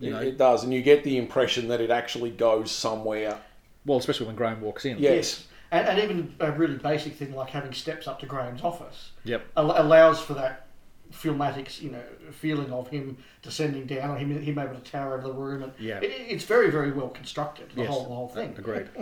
you 0.00 0.08
It, 0.08 0.12
know. 0.12 0.20
it 0.20 0.38
does, 0.38 0.64
and 0.64 0.72
you 0.72 0.82
get 0.82 1.04
the 1.04 1.16
impression 1.18 1.68
that 1.68 1.80
it 1.80 1.90
actually 1.90 2.30
goes 2.30 2.70
somewhere. 2.70 3.38
well, 3.86 3.98
especially 3.98 4.26
when 4.26 4.36
Graeme 4.36 4.60
walks 4.60 4.84
in. 4.84 4.98
Yes. 4.98 5.46
And, 5.70 5.88
and 5.88 5.98
even 5.98 6.34
a 6.40 6.52
really 6.52 6.76
basic 6.76 7.14
thing 7.14 7.34
like 7.34 7.50
having 7.50 7.72
steps 7.72 8.06
up 8.06 8.20
to 8.20 8.26
Graeme's 8.26 8.62
office 8.62 9.10
Yep. 9.24 9.44
al- 9.56 9.80
allows 9.82 10.20
for 10.20 10.34
that 10.34 10.66
filmatic, 11.12 11.80
you 11.82 11.90
know, 11.90 12.02
feeling 12.32 12.72
of 12.72 12.88
him 12.88 13.16
descending 13.42 13.86
down 13.86 14.10
or 14.10 14.16
him, 14.16 14.40
him 14.40 14.58
able 14.58 14.74
to 14.74 14.80
tower 14.90 15.14
over 15.14 15.26
the 15.28 15.32
room. 15.32 15.62
And 15.62 15.72
Yeah. 15.78 15.98
it, 16.00 16.10
it's 16.28 16.44
very, 16.44 16.70
very 16.70 16.92
well 16.92 17.08
constructed, 17.08 17.70
the, 17.74 17.82
Yes. 17.82 17.90
whole, 17.90 18.02
the 18.04 18.14
whole 18.14 18.28
thing. 18.28 18.54
Agreed. 18.58 18.88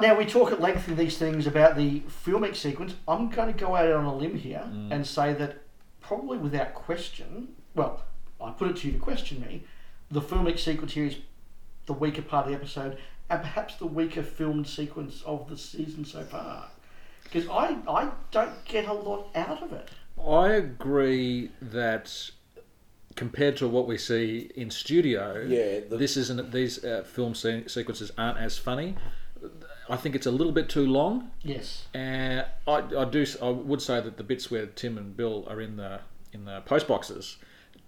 Now, 0.00 0.16
we 0.16 0.24
talk 0.24 0.50
at 0.52 0.60
length 0.60 0.88
in 0.88 0.96
these 0.96 1.18
things 1.18 1.46
about 1.46 1.76
the 1.76 2.00
filmic 2.24 2.56
sequence. 2.56 2.94
I'm 3.06 3.28
going 3.28 3.52
to 3.52 3.58
go 3.58 3.76
out 3.76 3.90
on 3.92 4.04
a 4.04 4.14
limb 4.16 4.36
here 4.36 4.62
Mm. 4.66 4.90
and 4.92 5.06
say 5.06 5.32
that 5.34 5.58
probably 6.00 6.38
without 6.38 6.74
question, 6.74 7.48
well, 7.74 8.02
I 8.40 8.50
put 8.52 8.70
it 8.70 8.76
to 8.78 8.86
you 8.86 8.94
to 8.94 8.98
question 8.98 9.40
me, 9.42 9.64
the 10.10 10.20
filmic 10.20 10.58
sequence 10.58 10.92
here 10.94 11.06
is 11.06 11.16
the 11.86 11.92
weaker 11.92 12.22
part 12.22 12.46
of 12.46 12.50
the 12.52 12.56
episode 12.56 12.98
and 13.28 13.40
perhaps 13.42 13.76
the 13.76 13.86
weaker 13.86 14.22
filmed 14.22 14.66
sequence 14.66 15.22
of 15.24 15.48
the 15.48 15.56
season 15.56 16.04
so 16.04 16.24
far. 16.24 16.68
Because 17.24 17.48
I, 17.48 17.76
I 17.86 18.10
don't 18.30 18.64
get 18.64 18.86
a 18.88 18.92
lot 18.92 19.28
out 19.34 19.62
of 19.62 19.72
it. 19.72 19.88
I 20.20 20.48
agree 20.54 21.50
that 21.62 22.30
compared 23.16 23.56
to 23.58 23.68
what 23.68 23.86
we 23.86 23.98
see 23.98 24.50
in 24.56 24.70
studio, 24.70 25.44
Yeah, 25.46 25.80
the- 25.88 25.96
this 25.96 26.16
isn't. 26.16 26.50
These 26.52 26.84
uh, 26.84 27.04
film 27.04 27.34
se- 27.34 27.68
sequences 27.68 28.10
aren't 28.18 28.38
as 28.38 28.56
funny. 28.58 28.96
I 29.90 29.96
think 29.96 30.14
it's 30.14 30.26
a 30.26 30.30
little 30.30 30.52
bit 30.52 30.68
too 30.68 30.86
long. 30.86 31.30
Yes. 31.42 31.86
And 31.92 32.44
I, 32.66 32.82
I 32.96 33.04
do. 33.04 33.26
I 33.42 33.50
would 33.50 33.82
say 33.82 34.00
that 34.00 34.16
the 34.16 34.24
bits 34.24 34.50
where 34.50 34.66
Tim 34.66 34.96
and 34.96 35.16
Bill 35.16 35.46
are 35.48 35.60
in 35.60 35.76
the 35.76 36.00
in 36.32 36.44
the 36.44 36.60
post 36.60 36.86
boxes, 36.86 37.36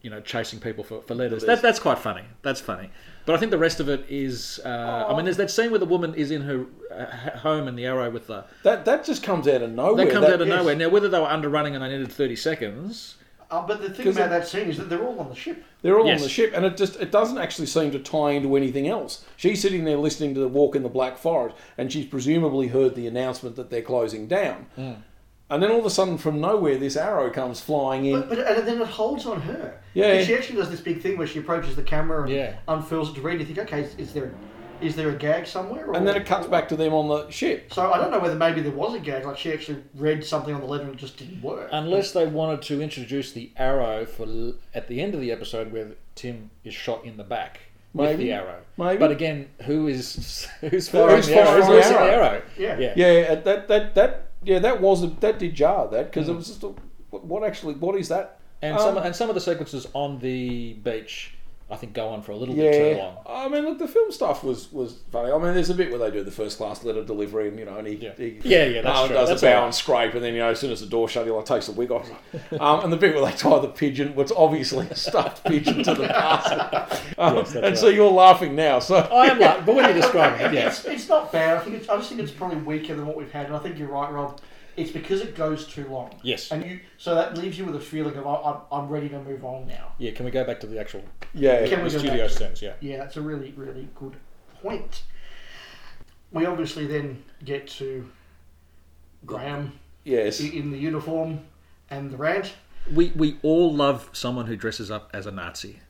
you 0.03 0.11
know, 0.11 0.21
chasing 0.21 0.59
people 0.59 0.83
for, 0.83 1.03
for 1.03 1.15
letters. 1.15 1.45
That, 1.45 1.63
that's 1.63 1.79
quite 1.79 1.99
funny. 1.99 2.25
That's 2.43 2.61
funny. 2.61 2.91
But 3.25 3.37
I 3.37 3.39
think 3.39 3.53
the 3.53 3.59
rest 3.59 3.79
of 3.79 3.89
it 3.89 4.05
is. 4.09 4.61
Uh, 4.65 5.07
I 5.09 5.15
mean, 5.15 5.25
there's 5.25 5.37
that 5.37 5.51
scene 5.51 5.71
where 5.71 5.79
the 5.79 5.87
woman 5.87 6.15
is 6.15 6.31
in 6.31 6.43
her 6.43 6.67
uh, 6.91 7.39
home 7.39 7.69
and 7.69 7.79
the 7.79 7.87
arrow 7.87 8.11
with 8.11 8.27
the. 8.27 8.45
That 8.65 8.85
that 8.85 9.05
just 9.05 9.23
comes 9.23 9.47
out 9.47 9.63
of 9.63 9.71
nowhere. 9.71 10.05
That 10.05 10.13
comes 10.13 10.27
out 10.27 10.41
of 10.41 10.49
yes. 10.49 10.57
nowhere. 10.57 10.75
Now, 10.75 10.89
whether 10.89 11.09
they 11.09 11.21
were 11.21 11.27
underrunning 11.29 11.75
and 11.75 11.85
they 11.85 11.89
needed 11.89 12.11
30 12.11 12.37
seconds, 12.37 13.17
Uh, 13.53 13.67
but 13.67 13.83
the 13.83 13.91
thing 13.91 14.09
about 14.09 14.27
it- 14.27 14.31
that 14.31 14.49
scene 14.49 14.69
is 14.69 14.79
that 14.79 14.89
they're 14.89 15.05
all 15.07 15.21
on 15.21 15.29
the 15.29 15.35
ship. 15.35 15.63
They're 15.83 15.99
all 15.99 16.07
Yes. 16.07 16.21
on 16.21 16.23
the 16.25 16.29
ship, 16.31 16.53
and 16.55 16.65
it 16.65 16.77
just 16.77 16.99
it 17.01 17.11
doesn't 17.13 17.39
actually 17.39 17.67
seem 17.67 17.91
to 17.93 17.99
tie 17.99 18.31
into 18.33 18.57
anything 18.57 18.89
else. 18.89 19.25
She's 19.37 19.61
sitting 19.61 19.85
there 19.85 19.97
listening 19.99 20.33
to 20.35 20.41
the 20.41 20.49
Walk 20.49 20.75
in 20.75 20.83
the 20.83 20.89
Black 20.89 21.19
Forest, 21.19 21.55
and 21.77 21.93
she's 21.93 22.07
presumably 22.07 22.69
heard 22.69 22.95
the 22.95 23.07
announcement 23.07 23.57
that 23.57 23.69
they're 23.71 23.83
closing 23.83 24.27
down. 24.27 24.67
Hmm. 24.77 24.93
And 25.51 25.63
then 25.63 25.71
all 25.71 25.81
of 25.81 25.85
a 25.85 25.91
sudden, 25.91 26.17
from 26.17 26.41
nowhere, 26.41 26.79
this 26.79 26.97
arrow 26.97 27.29
comes 27.29 27.61
flying 27.61 28.07
in. 28.07 28.21
But, 28.21 28.29
but 28.31 28.39
and 28.39 28.67
then 28.67 28.81
it 28.81 28.87
holds 28.89 29.27
on 29.27 29.43
her. 29.43 29.75
Yeah. 29.93 30.23
She 30.25 30.35
actually 30.35 30.57
does 30.57 30.71
this 30.71 30.81
big 30.81 31.03
thing 31.03 31.19
where 31.19 31.27
she 31.27 31.41
approaches 31.41 31.77
the 31.77 31.83
camera 31.83 32.23
and 32.23 32.31
Yeah. 32.33 32.55
unfurls 32.69 33.11
it 33.11 33.17
to 33.17 33.21
read. 33.21 33.39
You 33.39 33.45
think, 33.45 33.59
okay, 33.59 33.83
is, 33.83 33.95
is 33.99 34.15
there 34.15 34.31
is 34.83 34.97
there 34.97 35.11
a 35.11 35.15
gag 35.15 35.47
somewhere? 35.47 35.87
Or, 35.87 35.97
and 35.97 36.07
then 36.07 36.17
it 36.17 36.27
cuts 36.27 36.47
back 36.47 36.69
to 36.71 36.77
them 36.77 36.93
on 36.93 37.09
the 37.09 37.31
ship. 37.31 37.73
So 37.73 37.93
I 37.93 37.99
don't 37.99 38.11
know 38.11 38.19
whether 38.19 38.35
maybe 38.35 38.61
there 38.61 38.73
was 38.73 38.95
a 38.95 38.99
gag, 38.99 39.25
like 39.25 39.39
she 39.39 39.53
actually 39.53 39.83
read 39.95 40.25
something 40.25 40.55
on 40.55 40.61
the 40.61 40.67
letter 40.67 40.85
and 40.85 40.95
it 40.95 40.99
just 40.99 41.17
didn't 41.17 41.41
work. 41.43 41.69
unless 41.73 42.13
they 42.13 42.27
wanted 42.27 42.63
to 42.63 42.81
introduce 42.83 43.33
the 43.33 43.51
arrow 43.57 44.05
for 44.05 44.25
l- 44.27 44.55
at 44.75 44.89
the 44.89 45.01
end 45.01 45.15
of 45.15 45.21
the 45.21 45.31
episode 45.33 45.73
where 45.73 45.89
Tim 46.15 46.51
is 46.65 46.75
shot 46.75 47.05
in 47.05 47.17
the 47.17 47.25
back 47.25 47.61
with 47.95 48.17
the 48.19 48.33
arrow. 48.33 48.61
Maybe. 48.77 48.99
But 48.99 49.11
again, 49.11 49.49
who 49.63 49.87
is 49.89 50.47
who's 50.61 50.89
firing 50.89 51.17
Who's 51.17 51.27
the 51.27 51.37
arrow? 51.37 51.63
Who's 51.63 51.89
the 51.89 51.95
arrow? 51.95 52.27
arrow? 52.27 52.43
Yeah. 52.59 52.79
yeah. 52.79 52.93
Yeah, 52.97 53.35
that 53.37 53.69
that 53.69 53.95
that 53.95 54.29
yeah, 54.45 54.59
that 54.59 54.81
was 54.81 55.03
a, 55.05 55.09
that 55.21 55.39
did 55.39 55.55
jar 55.55 55.89
that 55.89 56.11
because 56.11 56.29
it 56.29 56.35
was 56.35 56.49
just 56.49 56.63
a, 56.63 56.75
what 57.11 57.25
what 57.25 57.45
actually 57.45 57.75
what 57.75 57.97
is 57.97 58.09
that 58.09 58.39
And 58.63 58.77
Um, 58.77 58.81
some 58.81 58.97
and 58.99 59.15
some 59.15 59.29
of 59.29 59.35
the 59.35 59.41
sequences 59.41 59.87
on 59.93 60.19
the 60.21 60.73
beach, 60.75 61.35
I 61.73 61.77
think, 61.77 61.95
go 61.95 62.09
on 62.09 62.23
for 62.23 62.33
a 62.33 62.37
little 62.37 62.55
bit 62.55 62.95
too 62.95 63.01
long. 63.01 63.17
I 63.27 63.49
mean, 63.49 63.65
look, 63.65 63.79
the 63.79 63.89
film 63.89 64.13
stuff 64.13 64.45
was, 64.45 64.71
was 64.73 64.97
funny. 65.11 65.33
I 65.33 65.39
mean, 65.39 65.55
there's 65.55 65.71
a 65.71 65.75
bit 65.75 65.91
where 65.91 65.99
they 65.99 66.11
do 66.11 66.23
the 66.23 66.31
first 66.31 66.59
class 66.59 66.85
letter 66.85 67.03
delivery, 67.03 67.49
and 67.49 67.59
you 67.59 67.65
know, 67.65 67.77
and 67.79 67.87
he, 67.89 67.95
Yeah. 67.95 68.13
he 68.17 68.41
Yeah, 68.45 68.65
yeah, 68.67 68.83
that's 68.83 68.99
um, 68.99 69.07
true. 69.09 69.17
does 69.17 69.29
That's 69.31 69.43
a 69.43 69.47
bow 69.47 69.53
all 69.53 69.59
right. 69.61 69.65
and 69.67 69.75
scrape, 69.75 70.15
and 70.15 70.23
then 70.23 70.35
you 70.35 70.41
know, 70.41 70.51
as 70.51 70.61
soon 70.61 70.71
as 70.71 70.81
the 70.81 70.87
door 70.87 71.09
shut, 71.09 71.25
he 71.25 71.31
like 71.33 71.47
takes 71.47 71.67
the 71.67 71.73
wig 71.73 71.91
off. 71.91 72.11
Um, 72.61 72.81
and 72.85 72.93
the 72.93 72.97
bit 72.97 73.15
where 73.15 73.25
they 73.25 73.37
tie 73.37 73.59
the 73.59 73.69
pigeon, 73.69 74.15
what's 74.15 74.33
obviously 74.33 74.87
a 74.89 74.95
stuffed 74.95 75.45
pigeon 75.45 75.83
to 75.85 75.95
the 75.95 76.09
parcel, 76.09 76.61
um, 77.19 77.37
Yes, 77.37 77.53
that's 77.53 77.67
and 77.67 77.79
so 77.79 77.89
you're 77.89 78.11
laughing 78.11 78.55
now. 78.55 78.79
So 78.79 78.97
I 78.97 79.27
am 79.29 79.39
like, 79.39 79.65
but 79.65 79.75
when 79.75 79.89
you 79.89 79.95
describe 80.01 80.41
it, 80.41 80.53
yeah, 80.55 80.69
It's, 80.69 80.85
it's 80.85 81.09
not 81.09 81.33
bad. 81.33 81.57
I 81.57 81.61
think 81.61 81.77
it's, 81.77 81.89
I 81.89 81.97
just 81.97 82.09
think 82.11 82.21
it's 82.21 82.31
probably 82.33 82.59
weaker 82.59 82.95
than 82.95 83.07
what 83.07 83.17
we've 83.17 83.33
had. 83.33 83.47
And 83.47 83.57
I 83.57 83.59
think 83.59 83.79
you're 83.79 83.89
right, 83.89 84.13
Rob. 84.13 84.41
It's 84.77 84.91
because 84.91 85.21
it 85.21 85.35
goes 85.37 85.67
too 85.67 85.87
long. 85.89 86.19
Yes. 86.23 86.51
And 86.51 86.65
you 86.65 86.81
so 86.97 87.15
that 87.15 87.37
leaves 87.37 87.59
you 87.59 87.65
with 87.67 87.77
a 87.77 87.81
feeling 87.81 88.17
of 88.17 88.27
I, 88.27 88.35
I'm, 88.35 88.57
I'm 88.85 88.89
ready 88.89 89.09
to 89.11 89.21
move 89.21 89.45
on 89.45 89.67
now. 89.67 89.93
yeah. 89.99 90.13
Can 90.13 90.25
we 90.25 90.31
go 90.31 90.45
back 90.45 90.61
to 90.61 90.67
the 90.67 90.79
actual 90.81 91.03
yeah, 91.35 91.67
Can 91.67 91.83
we 91.83 91.91
the 91.91 91.97
go 91.97 92.05
studio 92.05 92.27
back? 92.27 92.37
scenes? 92.37 92.63
Yeah. 92.63 92.75
Yeah, 92.81 93.05
it's 93.05 93.17
a 93.17 93.21
really 93.23 93.53
really 93.57 93.89
good 93.95 94.17
point. 94.63 95.03
We 96.31 96.47
obviously 96.47 96.87
then 96.87 97.23
get 97.45 97.69
to 97.79 98.09
Graeme 99.27 99.73
yes, 100.05 100.41
i- 100.41 100.47
in 100.47 100.71
the 100.71 100.79
uniform 100.79 101.41
and 101.91 102.11
the 102.11 102.17
rant. 102.17 102.55
We 102.93 103.13
we 103.15 103.39
all 103.43 103.73
love 103.73 104.09
someone 104.13 104.47
who 104.47 104.57
dresses 104.57 104.91
up 104.91 105.11
as 105.13 105.27
a 105.27 105.31
Nazi. 105.31 105.81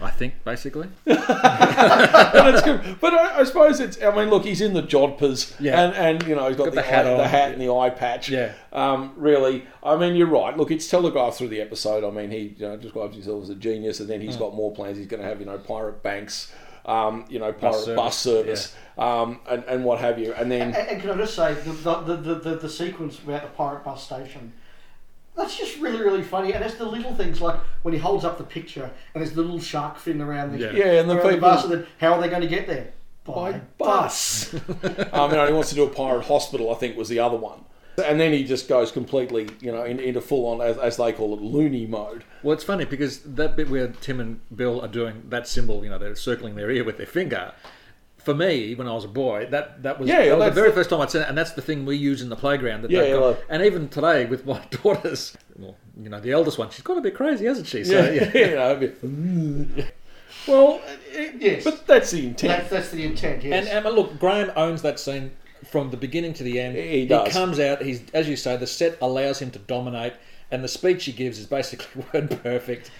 I 0.00 0.10
think 0.10 0.34
basically. 0.44 0.88
and 1.06 2.48
it's 2.54 2.62
good. 2.62 2.96
But 3.00 3.12
I, 3.14 3.40
I 3.40 3.44
suppose 3.44 3.80
it's. 3.80 4.00
I 4.02 4.14
mean, 4.14 4.30
look, 4.30 4.44
he's 4.44 4.60
in 4.60 4.72
the 4.72 4.82
jodhpurs, 4.82 5.54
Yeah. 5.60 5.80
and 5.82 5.94
and 5.94 6.28
you 6.28 6.34
know 6.34 6.48
he's 6.48 6.56
got, 6.56 6.64
Got 6.66 6.70
the, 6.74 6.76
the 6.76 6.82
hat 6.82 7.06
eye, 7.06 7.14
the 7.16 7.22
on. 7.24 7.28
hat 7.28 7.52
and 7.52 7.60
the 7.60 7.72
eye 7.74 7.90
patch. 7.90 8.28
Yeah. 8.28 8.52
Um, 8.72 9.12
really, 9.16 9.64
I 9.82 9.96
mean, 9.96 10.14
you're 10.16 10.26
right. 10.28 10.56
Look, 10.56 10.70
it's 10.70 10.88
telegraphed 10.88 11.38
through 11.38 11.48
the 11.48 11.60
episode. 11.60 12.04
I 12.04 12.10
mean, 12.10 12.30
he 12.30 12.54
you 12.56 12.68
know, 12.68 12.76
describes 12.76 13.14
himself 13.14 13.42
as 13.44 13.50
a 13.50 13.54
genius, 13.56 14.00
and 14.00 14.08
then 14.08 14.20
he's 14.20 14.36
got 14.36 14.54
more 14.54 14.72
plans. 14.72 14.96
He's 14.96 15.06
going 15.06 15.22
to 15.22 15.28
have 15.28 15.40
you 15.40 15.46
know 15.46 15.58
pirate 15.58 16.02
banks. 16.02 16.52
Um, 16.86 17.26
you 17.28 17.38
know, 17.38 17.52
pirate 17.52 17.72
Bus 17.72 17.86
bus 17.88 18.18
service, 18.18 18.60
service, 18.70 18.76
um, 18.96 19.40
and, 19.50 19.62
and 19.64 19.84
what 19.84 19.98
have 20.00 20.18
you. 20.18 20.32
And 20.32 20.50
then, 20.50 20.74
And, 20.74 20.88
and 20.88 21.00
can 21.00 21.10
I 21.10 21.16
just 21.18 21.34
say 21.36 21.52
the 21.52 21.72
the, 21.72 22.00
the, 22.00 22.16
the, 22.16 22.34
the 22.36 22.54
the 22.56 22.68
sequence 22.70 23.18
about 23.18 23.42
the 23.42 23.48
pirate 23.48 23.84
bus 23.84 24.02
station. 24.02 24.54
That's 25.40 25.56
just 25.58 25.78
really, 25.80 26.00
really 26.00 26.22
funny, 26.22 26.52
and 26.52 26.62
it's 26.62 26.74
the 26.74 26.84
little 26.84 27.14
things 27.14 27.40
like 27.40 27.56
when 27.82 27.94
he 27.94 27.98
holds 28.00 28.24
up 28.24 28.36
the 28.36 28.44
picture 28.44 28.90
and 29.14 29.22
there's 29.22 29.32
the 29.34 29.40
little 29.40 29.58
shark 29.58 29.96
fin 29.98 30.20
around 30.20 30.52
the 30.52 30.58
Yeah. 30.58 30.72
Yeah, 30.72 31.00
and 31.00 31.08
the 31.08 31.14
around 31.16 31.24
people- 31.30 31.40
bus, 31.40 31.64
and 31.64 31.72
then 31.72 31.86
how 31.98 32.12
are 32.12 32.20
they 32.20 32.28
going 32.28 32.42
to 32.42 32.48
get 32.48 32.66
there? 32.66 32.92
by 33.24 33.60
bus. 33.78 34.52
um, 35.12 35.30
you 35.30 35.36
know, 35.36 35.46
he 35.46 35.52
wants 35.52 35.68
to 35.68 35.74
do 35.74 35.84
a 35.84 35.88
pirate 35.88 36.24
hospital. 36.24 36.70
I 36.72 36.74
think 36.74 36.96
was 36.96 37.08
the 37.08 37.18
other 37.20 37.36
one. 37.36 37.60
And 38.02 38.18
then 38.18 38.32
he 38.32 38.44
just 38.44 38.66
goes 38.68 38.90
completely, 38.90 39.48
you 39.60 39.70
know, 39.70 39.84
in, 39.84 40.00
into 40.00 40.20
full 40.22 40.46
on, 40.46 40.60
as, 40.66 40.78
as 40.78 40.96
they 40.96 41.12
call 41.12 41.34
it, 41.34 41.42
loony 41.42 41.86
mode. 41.86 42.24
Well, 42.42 42.54
it's 42.54 42.64
funny 42.64 42.86
because 42.86 43.20
that 43.20 43.56
bit 43.56 43.68
where 43.68 43.88
Tim 43.88 44.20
and 44.20 44.40
Bill 44.54 44.80
are 44.80 44.88
doing 44.88 45.24
that 45.28 45.46
symbol, 45.46 45.84
you 45.84 45.90
know, 45.90 45.98
they're 45.98 46.16
circling 46.16 46.54
their 46.56 46.70
ear 46.70 46.82
with 46.82 46.96
their 46.96 47.06
finger. 47.06 47.52
For 48.24 48.34
me, 48.34 48.74
when 48.74 48.86
I 48.86 48.92
was 48.92 49.04
a 49.04 49.08
boy, 49.08 49.46
that 49.50 49.82
that 49.82 49.98
was, 49.98 50.08
Yeah, 50.08 50.26
that 50.26 50.38
was 50.38 50.48
the 50.48 50.50
very 50.60 50.68
the- 50.68 50.74
first 50.74 50.90
time 50.90 51.00
I'd 51.00 51.10
seen 51.10 51.22
it, 51.22 51.28
and 51.28 51.36
that's 51.38 51.52
the 51.52 51.62
thing 51.62 51.86
we 51.86 51.96
use 51.96 52.20
in 52.22 52.28
the 52.28 52.36
playground. 52.36 52.82
That 52.82 52.90
Yeah, 52.90 53.00
they've 53.02 53.20
like- 53.20 53.44
and 53.48 53.62
even 53.64 53.88
today 53.88 54.26
with 54.26 54.44
my 54.46 54.60
daughters, 54.70 55.36
well, 55.58 55.76
you 56.00 56.08
know, 56.10 56.20
the 56.20 56.32
eldest 56.32 56.58
one, 56.58 56.70
she's 56.70 56.82
got 56.82 56.98
a 56.98 57.00
bit 57.00 57.14
crazy, 57.14 57.46
hasn't 57.46 57.66
she? 57.66 57.82
So, 57.84 57.92
Yeah, 57.98 58.30
yeah. 58.34 58.46
you 58.48 58.54
know, 58.56 58.72
a 58.72 58.76
bit, 58.76 59.94
well, 60.46 60.80
it, 61.12 61.34
Yes. 61.38 61.64
but 61.64 61.86
that's 61.86 62.10
the 62.10 62.26
intent. 62.26 62.58
That's, 62.60 62.70
that's 62.70 62.90
the 62.90 63.04
intent, 63.04 63.42
yes. 63.44 63.66
And, 63.68 63.86
and 63.86 63.94
look, 63.96 64.18
Graeme 64.18 64.50
owns 64.56 64.82
that 64.82 64.98
scene 65.00 65.32
from 65.70 65.90
the 65.90 65.96
beginning 65.96 66.32
to 66.34 66.42
the 66.42 66.58
end. 66.60 66.76
He 66.76 67.06
does. 67.06 67.26
he 67.28 67.32
comes 67.32 67.60
out. 67.60 67.82
He's 67.82 68.02
as 68.14 68.28
you 68.28 68.36
say, 68.36 68.56
the 68.56 68.66
set 68.66 68.96
allows 69.02 69.38
him 69.40 69.50
to 69.52 69.58
dominate, 69.58 70.14
and 70.50 70.64
the 70.64 70.68
speech 70.68 71.04
he 71.04 71.12
gives 71.12 71.38
is 71.38 71.46
basically 71.46 72.02
word 72.12 72.30
perfect. 72.42 72.90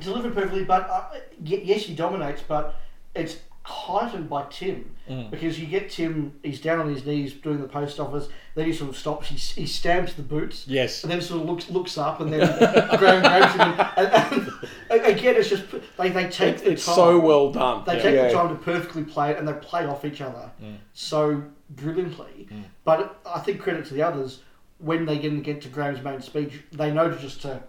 delivered 0.00 0.34
perfectly, 0.34 0.64
but 0.64 0.88
uh, 0.88 1.04
yes, 1.44 1.82
he 1.82 1.94
dominates, 1.94 2.42
but 2.46 2.76
it's 3.14 3.36
heightened 3.64 4.28
by 4.28 4.44
Tim 4.50 4.90
Mm. 5.08 5.30
because 5.30 5.58
you 5.58 5.66
get 5.66 5.90
Tim. 5.90 6.32
He's 6.42 6.60
down 6.60 6.78
on 6.80 6.88
his 6.92 7.04
knees 7.04 7.32
doing 7.32 7.60
the 7.60 7.66
post 7.68 7.98
office. 7.98 8.28
Then 8.54 8.66
he 8.66 8.72
sort 8.72 8.90
of 8.90 8.96
stops. 8.96 9.28
He, 9.28 9.36
he 9.62 9.66
stamps 9.66 10.14
the 10.14 10.22
boots. 10.22 10.66
Yes. 10.68 11.02
And 11.02 11.10
then 11.10 11.20
sort 11.20 11.42
of 11.42 11.48
looks 11.48 11.70
looks 11.70 11.98
up, 11.98 12.20
and 12.20 12.32
then 12.32 12.40
Graeme 12.98 13.20
grabs 13.20 13.52
him. 13.54 13.60
And, 13.96 14.08
and, 14.14 14.52
and 14.90 15.06
again, 15.06 15.34
it's 15.36 15.48
just 15.48 15.64
they, 15.98 16.10
they 16.10 16.28
take 16.28 16.56
It- 16.56 16.64
the 16.64 16.70
it's 16.72 16.86
time. 16.86 16.94
so 16.94 17.18
well 17.18 17.50
done. 17.52 17.82
They 17.84 17.96
Yeah. 17.96 18.02
take 18.02 18.14
Yeah. 18.14 18.28
the 18.28 18.32
time 18.34 18.48
to 18.50 18.54
perfectly 18.62 19.04
play 19.04 19.30
it, 19.32 19.38
and 19.38 19.46
they 19.46 19.54
play 19.54 19.86
off 19.86 20.04
each 20.04 20.20
other 20.20 20.50
mm. 20.62 20.76
so 20.92 21.42
brilliantly. 21.70 22.48
Mm. 22.50 22.64
But 22.84 23.20
I 23.26 23.40
think 23.40 23.60
credit 23.60 23.86
to 23.86 23.94
the 23.94 24.02
others 24.02 24.40
when 24.78 25.04
they 25.06 25.18
get, 25.18 25.42
get 25.42 25.62
to 25.62 25.68
Graeme's 25.68 26.02
main 26.02 26.20
speech, 26.20 26.60
they 26.72 26.90
know 26.92 27.10
just 27.10 27.42
to 27.42 27.60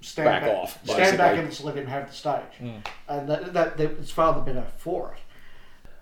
stand 0.00 0.26
Back 0.26 0.42
back, 0.42 0.56
off, 0.56 0.78
stand 0.84 1.18
back, 1.18 1.36
and 1.38 1.48
just 1.50 1.64
let 1.64 1.76
him 1.76 1.86
have 1.86 2.08
the 2.08 2.14
stage, 2.14 2.42
mm. 2.60 2.84
and 3.08 3.28
that, 3.28 3.52
that, 3.52 3.76
that 3.76 3.90
it's 3.92 4.10
far 4.10 4.32
the 4.34 4.40
better 4.40 4.64
for 4.78 5.12
it. 5.12 5.20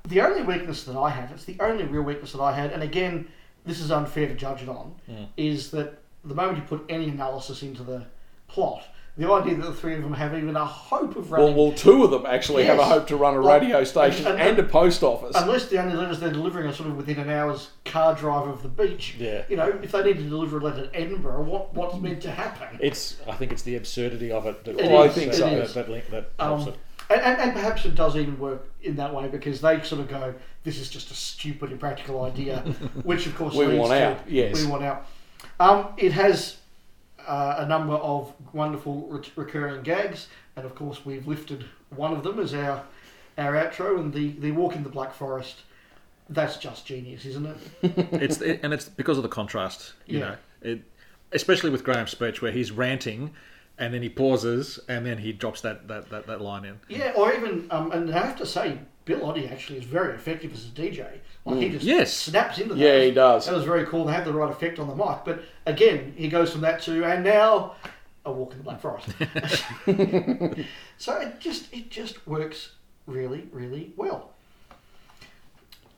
The 0.07 0.21
only 0.21 0.43
weakness 0.43 0.85
that 0.85 0.97
I 0.97 1.11
have, 1.11 1.31
it's 1.33 1.45
the 1.45 1.57
only 1.61 1.85
real 1.85 2.03
weakness 2.03 2.33
that 2.33 2.41
I 2.41 2.53
had, 2.53 2.73
and 2.73 2.83
again, 2.83 3.29
this 3.67 3.81
is 3.81 3.91
unfair 3.91 4.27
to 4.29 4.35
judge 4.35 4.63
it 4.63 4.69
on, 4.69 4.95
is 5.37 5.71
that 5.73 5.99
the 6.25 6.35
moment 6.35 6.59
you 6.59 6.65
put 6.65 6.85
any 6.89 7.09
analysis 7.09 7.63
into 7.63 7.83
the 7.83 8.05
plot, 8.49 8.85
the 9.19 9.29
idea 9.31 9.57
that 9.57 9.67
the 9.67 9.75
three 9.75 9.97
of 9.97 10.03
them 10.03 10.13
have 10.13 10.33
even 10.33 10.55
a 10.55 10.65
hope 10.65 11.17
of 11.17 11.33
running 11.33 11.55
Well, 11.57 11.67
well, 11.71 11.77
two 11.77 12.05
of 12.05 12.13
them 12.13 12.25
actually 12.25 12.65
have 12.67 12.79
a 12.79 12.85
hope 12.85 13.09
to 13.09 13.17
run 13.17 13.35
a 13.35 13.41
Like, 13.41 13.63
radio 13.63 13.83
station 13.83 14.27
and- 14.29 14.39
and, 14.41 14.51
and- 14.51 14.59
a 14.61 14.63
post 14.63 15.03
office. 15.03 15.35
Unless 15.35 15.67
the 15.67 15.79
only 15.83 15.95
letters 15.97 16.21
they're 16.21 16.31
delivering 16.33 16.69
are 16.69 16.73
sort 16.73 16.89
of 16.89 16.97
within 16.97 17.19
an 17.19 17.29
hour's 17.29 17.71
car 17.85 18.15
drive 18.15 18.47
of 18.47 18.63
the 18.63 18.69
beach. 18.69 19.17
Yeah. 19.19 19.43
You 19.49 19.57
know, 19.57 19.77
if 19.83 19.91
they 19.91 20.05
need 20.05 20.19
to 20.19 20.23
deliver 20.23 20.59
a 20.59 20.61
letter 20.63 20.87
to 20.87 20.95
Edinburgh, 20.97 21.43
what 21.43 21.75
what's 21.75 21.97
meant 21.97 22.23
to 22.23 22.31
happen? 22.31 22.79
It's. 22.81 23.17
I 23.29 23.35
think 23.35 23.51
it's 23.51 23.63
the 23.63 23.75
absurdity 23.75 24.31
of 24.31 24.47
it. 24.47 24.65
That, 24.65 24.79
It 24.79 24.89
Oh, 24.89 24.99
I 25.03 25.09
think 25.09 25.33
it 25.33 25.35
so. 25.35 25.51
That, 25.51 25.59
is. 25.65 25.75
that, 25.75 26.11
that 26.13 26.31
Um, 26.39 26.59
helps 26.61 26.67
it. 26.69 26.77
And, 27.11 27.21
and, 27.23 27.41
and 27.41 27.53
perhaps 27.53 27.85
it 27.87 27.95
does 27.95 28.17
even 28.17 28.39
work 28.39 28.69
in 28.83 28.97
that 28.97 29.15
way 29.15 29.29
because 29.29 29.61
they 29.61 29.81
sort 29.83 30.01
of 30.03 30.09
go, 30.09 30.35
"This 30.65 30.79
is 30.79 30.91
just 30.91 31.11
a 31.11 31.15
stupid, 31.15 31.73
impractical 31.73 32.23
idea," 32.25 32.59
which 33.03 33.27
of 33.27 33.35
course 33.37 33.55
We 33.55 33.67
leads 33.67 33.79
want 33.81 33.93
to, 33.93 34.05
out, 34.11 34.31
yes. 34.31 34.63
we 34.63 34.71
want 34.71 34.85
out. 34.85 35.07
Um, 35.59 35.89
it 35.97 36.13
has 36.13 36.59
uh, 37.27 37.57
a 37.59 37.67
number 37.67 37.95
of 37.95 38.33
wonderful 38.53 39.07
re- 39.09 39.23
recurring 39.37 39.83
gags, 39.83 40.29
and 40.57 40.67
of 40.67 40.75
course 40.75 41.05
we've 41.07 41.27
lifted 41.27 41.65
one 41.97 42.13
of 42.13 42.23
them 42.23 42.39
as 42.39 42.53
our 42.55 42.83
our 43.39 43.53
outro, 43.55 43.99
and 43.99 44.13
the 44.13 44.31
the 44.41 44.51
walk 44.53 44.77
in 44.77 44.83
the 44.83 44.89
Black 44.91 45.15
Forest. 45.15 45.63
That's 46.31 46.59
just 46.59 46.85
genius, 46.85 47.25
isn't 47.25 47.47
it? 47.47 47.57
it's 48.13 48.43
it, 48.43 48.61
and 48.63 48.75
it's 48.75 48.87
because 48.87 49.17
of 49.17 49.23
the 49.23 49.31
contrast. 49.31 49.95
You 50.07 50.19
Yeah. 50.19 50.25
know, 50.27 50.37
it, 50.61 50.83
especially 51.33 51.71
with 51.71 51.85
Graeme's 51.85 52.11
speech 52.11 52.43
where 52.43 52.53
he's 52.53 52.71
ranting, 52.71 53.31
and 53.79 53.95
then 53.95 54.03
he 54.03 54.09
pauses, 54.09 54.81
and 54.89 55.07
then 55.07 55.19
he 55.19 55.33
drops 55.33 55.61
that 55.63 55.89
that, 55.89 56.11
that, 56.11 56.27
that 56.27 56.41
line 56.41 56.65
in. 56.65 56.81
Yeah, 56.89 57.13
or 57.17 57.33
even, 57.33 57.67
um, 57.71 57.93
and 57.93 58.13
I 58.13 58.27
have 58.27 58.37
to 58.39 58.47
say, 58.47 58.79
Bill 59.05 59.21
Oddie 59.21 59.51
actually 59.51 59.79
is 59.79 59.85
very 59.85 60.15
effective 60.15 60.53
as 60.53 60.67
a 60.67 60.69
DJ. 60.69 61.07
Like 61.45 61.61
he 61.61 61.69
just 61.71 61.85
Yes. 61.85 62.13
snaps 62.13 62.59
into 62.59 62.75
that. 62.75 62.81
Yeah, 62.81 63.01
he 63.05 63.11
does. 63.11 63.47
That 63.47 63.55
was 63.55 63.65
very 63.65 63.87
cool. 63.87 64.05
They 64.05 64.13
had 64.13 64.25
the 64.27 64.33
right 64.35 64.51
effect 64.51 64.79
on 64.79 64.87
the 64.89 64.95
mic. 64.95 65.25
But 65.25 65.43
again, 65.65 66.13
he 66.17 66.29
goes 66.29 66.53
from 66.53 66.61
that 66.61 66.83
to 66.83 67.05
and 67.05 67.25
now 67.25 67.77
a 68.27 68.33
walk 68.33 68.53
in 68.53 68.59
the 68.59 68.65
Black 68.65 68.81
Forest. 68.81 69.09
so 70.99 71.17
it 71.21 71.41
just 71.41 71.73
it 71.73 71.89
just 71.91 72.27
works 72.27 72.73
really 73.07 73.49
really 73.53 73.93
well. 73.97 74.31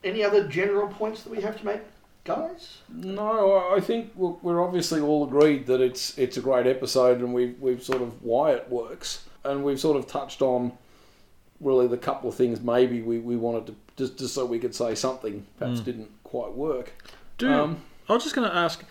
Any 0.03 0.23
other 0.23 0.47
general 0.47 0.87
points 0.87 1.23
that 1.23 1.29
we 1.29 1.41
have 1.41 1.59
to 1.59 1.65
make, 1.65 1.81
guys? 2.23 2.79
No, 2.89 3.73
I 3.75 3.79
think 3.79 4.11
we're 4.15 4.35
we're 4.41 4.63
obviously 4.63 5.01
all 5.01 5.23
agreed 5.25 5.65
that 5.67 5.81
it's 5.81 6.17
it's 6.17 6.37
a 6.37 6.41
great 6.41 6.67
episode, 6.67 7.19
and 7.19 7.33
we've 7.33 7.59
we've 7.59 7.83
sort 7.83 8.01
of 8.01 8.21
why 8.23 8.51
it 8.51 8.69
works, 8.69 9.25
and 9.43 9.63
we've 9.63 9.79
sort 9.79 9.97
of 9.97 10.07
touched 10.07 10.41
on 10.41 10.73
really 11.59 11.87
the 11.87 11.97
couple 11.97 12.27
of 12.27 12.35
things 12.35 12.59
maybe 12.59 13.01
we, 13.03 13.19
we 13.19 13.37
wanted 13.37 13.67
to 13.67 13.75
just 13.95 14.17
just 14.17 14.33
so 14.33 14.45
we 14.45 14.57
could 14.59 14.73
say 14.73 14.95
something 14.95 15.45
perhaps 15.59 15.79
didn't 15.79 16.09
quite 16.23 16.51
work. 16.53 16.91
Do 17.37 17.51
Um, 17.51 17.83
I 18.09 18.13
was 18.13 18.23
just 18.23 18.35
going 18.35 18.49
to 18.49 18.55
ask 18.55 18.83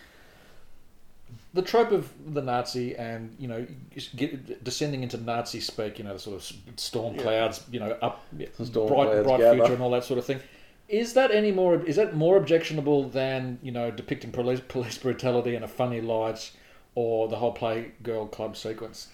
the 1.53 1.61
trope 1.61 1.91
of 1.91 2.09
the 2.33 2.41
Nazi 2.41 2.95
and 2.95 3.35
you 3.37 3.47
know 3.47 3.67
get, 4.15 4.63
descending 4.63 5.03
into 5.03 5.17
Nazi 5.17 5.59
speak, 5.59 5.97
you 5.99 6.05
know, 6.05 6.13
the 6.13 6.19
sort 6.19 6.37
of 6.37 6.51
storm 6.77 7.17
clouds, 7.17 7.63
you 7.71 7.79
know, 7.79 7.97
up 8.01 8.23
Storm 8.63 8.87
bright 8.87 9.09
clouds 9.11 9.27
bright 9.27 9.39
gather. 9.39 9.57
future 9.57 9.73
and 9.73 9.81
all 9.83 9.91
that 9.91 10.03
sort 10.05 10.17
of 10.17 10.25
thing. 10.25 10.39
Is 10.91 11.13
that 11.13 11.31
any 11.31 11.51
more? 11.53 11.81
Is 11.85 11.95
that 11.95 12.15
more 12.15 12.35
objectionable 12.37 13.07
than 13.07 13.57
you 13.63 13.71
know 13.71 13.89
depicting 13.91 14.31
police 14.31 14.59
police 14.67 14.97
brutality 14.97 15.55
in 15.55 15.63
a 15.63 15.67
funny 15.67 16.01
light, 16.01 16.51
or 16.95 17.27
the 17.29 17.37
whole 17.37 17.55
Playgirl 17.55 18.29
Club 18.31 18.55
sequence? 18.57 19.07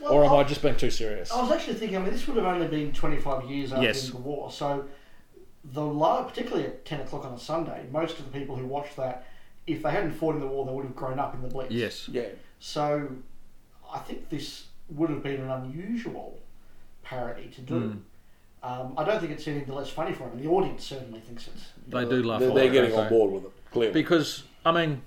or 0.00 0.22
am 0.24 0.34
I 0.34 0.44
just 0.44 0.60
being 0.60 0.76
too 0.76 0.90
serious? 0.90 1.32
I 1.32 1.40
was 1.40 1.50
actually 1.50 1.74
thinking. 1.74 1.96
I 1.96 2.02
mean, 2.02 2.12
this 2.12 2.26
would 2.28 2.36
have 2.36 2.44
only 2.46 2.68
been 2.68 2.92
25 2.92 3.50
years 3.50 3.72
after 3.72 3.84
Yes. 3.84 4.10
the 4.10 4.18
war, 4.18 4.50
so 4.52 4.84
the 5.72 5.82
la 5.84 6.22
particularly 6.24 6.66
at 6.66 6.84
10 6.84 7.00
o'clock 7.00 7.24
on 7.24 7.32
a 7.32 7.38
Sunday, 7.38 7.86
most 7.90 8.18
of 8.18 8.30
the 8.30 8.38
people 8.38 8.54
who 8.54 8.66
watched 8.66 8.96
that, 8.96 9.26
if 9.66 9.82
they 9.82 9.90
hadn't 9.90 10.12
fought 10.12 10.34
in 10.34 10.40
the 10.42 10.46
war, 10.46 10.66
they 10.66 10.72
would 10.72 10.84
have 10.84 10.94
grown 10.94 11.18
up 11.18 11.34
in 11.34 11.40
the 11.40 11.48
Blitz. 11.48 11.72
yes. 11.72 12.06
yeah, 12.12 12.28
So 12.60 13.08
I 13.92 13.98
think 14.00 14.28
this 14.28 14.66
would 14.90 15.08
have 15.08 15.22
been 15.22 15.40
an 15.40 15.50
unusual 15.50 16.38
parody 17.02 17.48
to 17.54 17.60
do. 17.62 17.80
Hmm. 17.80 17.98
Um, 18.64 18.94
I 18.96 19.04
don't 19.04 19.20
think 19.20 19.32
it's 19.32 19.46
any 19.46 19.60
the 19.60 19.74
less 19.74 19.90
funny 19.90 20.12
for 20.14 20.28
them. 20.28 20.40
The 20.40 20.48
audience 20.48 20.84
certainly 20.84 21.20
thinks 21.20 21.48
it's. 21.48 21.66
They 21.86 22.04
do 22.06 22.22
laugh. 22.22 22.40
they're, 22.40 22.54
they're 22.54 22.70
getting 22.70 22.94
on 22.94 23.10
board 23.10 23.32
with 23.32 23.44
it 23.44 23.52
clearly. 23.70 23.92
because 23.92 24.44
I 24.64 24.72
mean, 24.72 25.02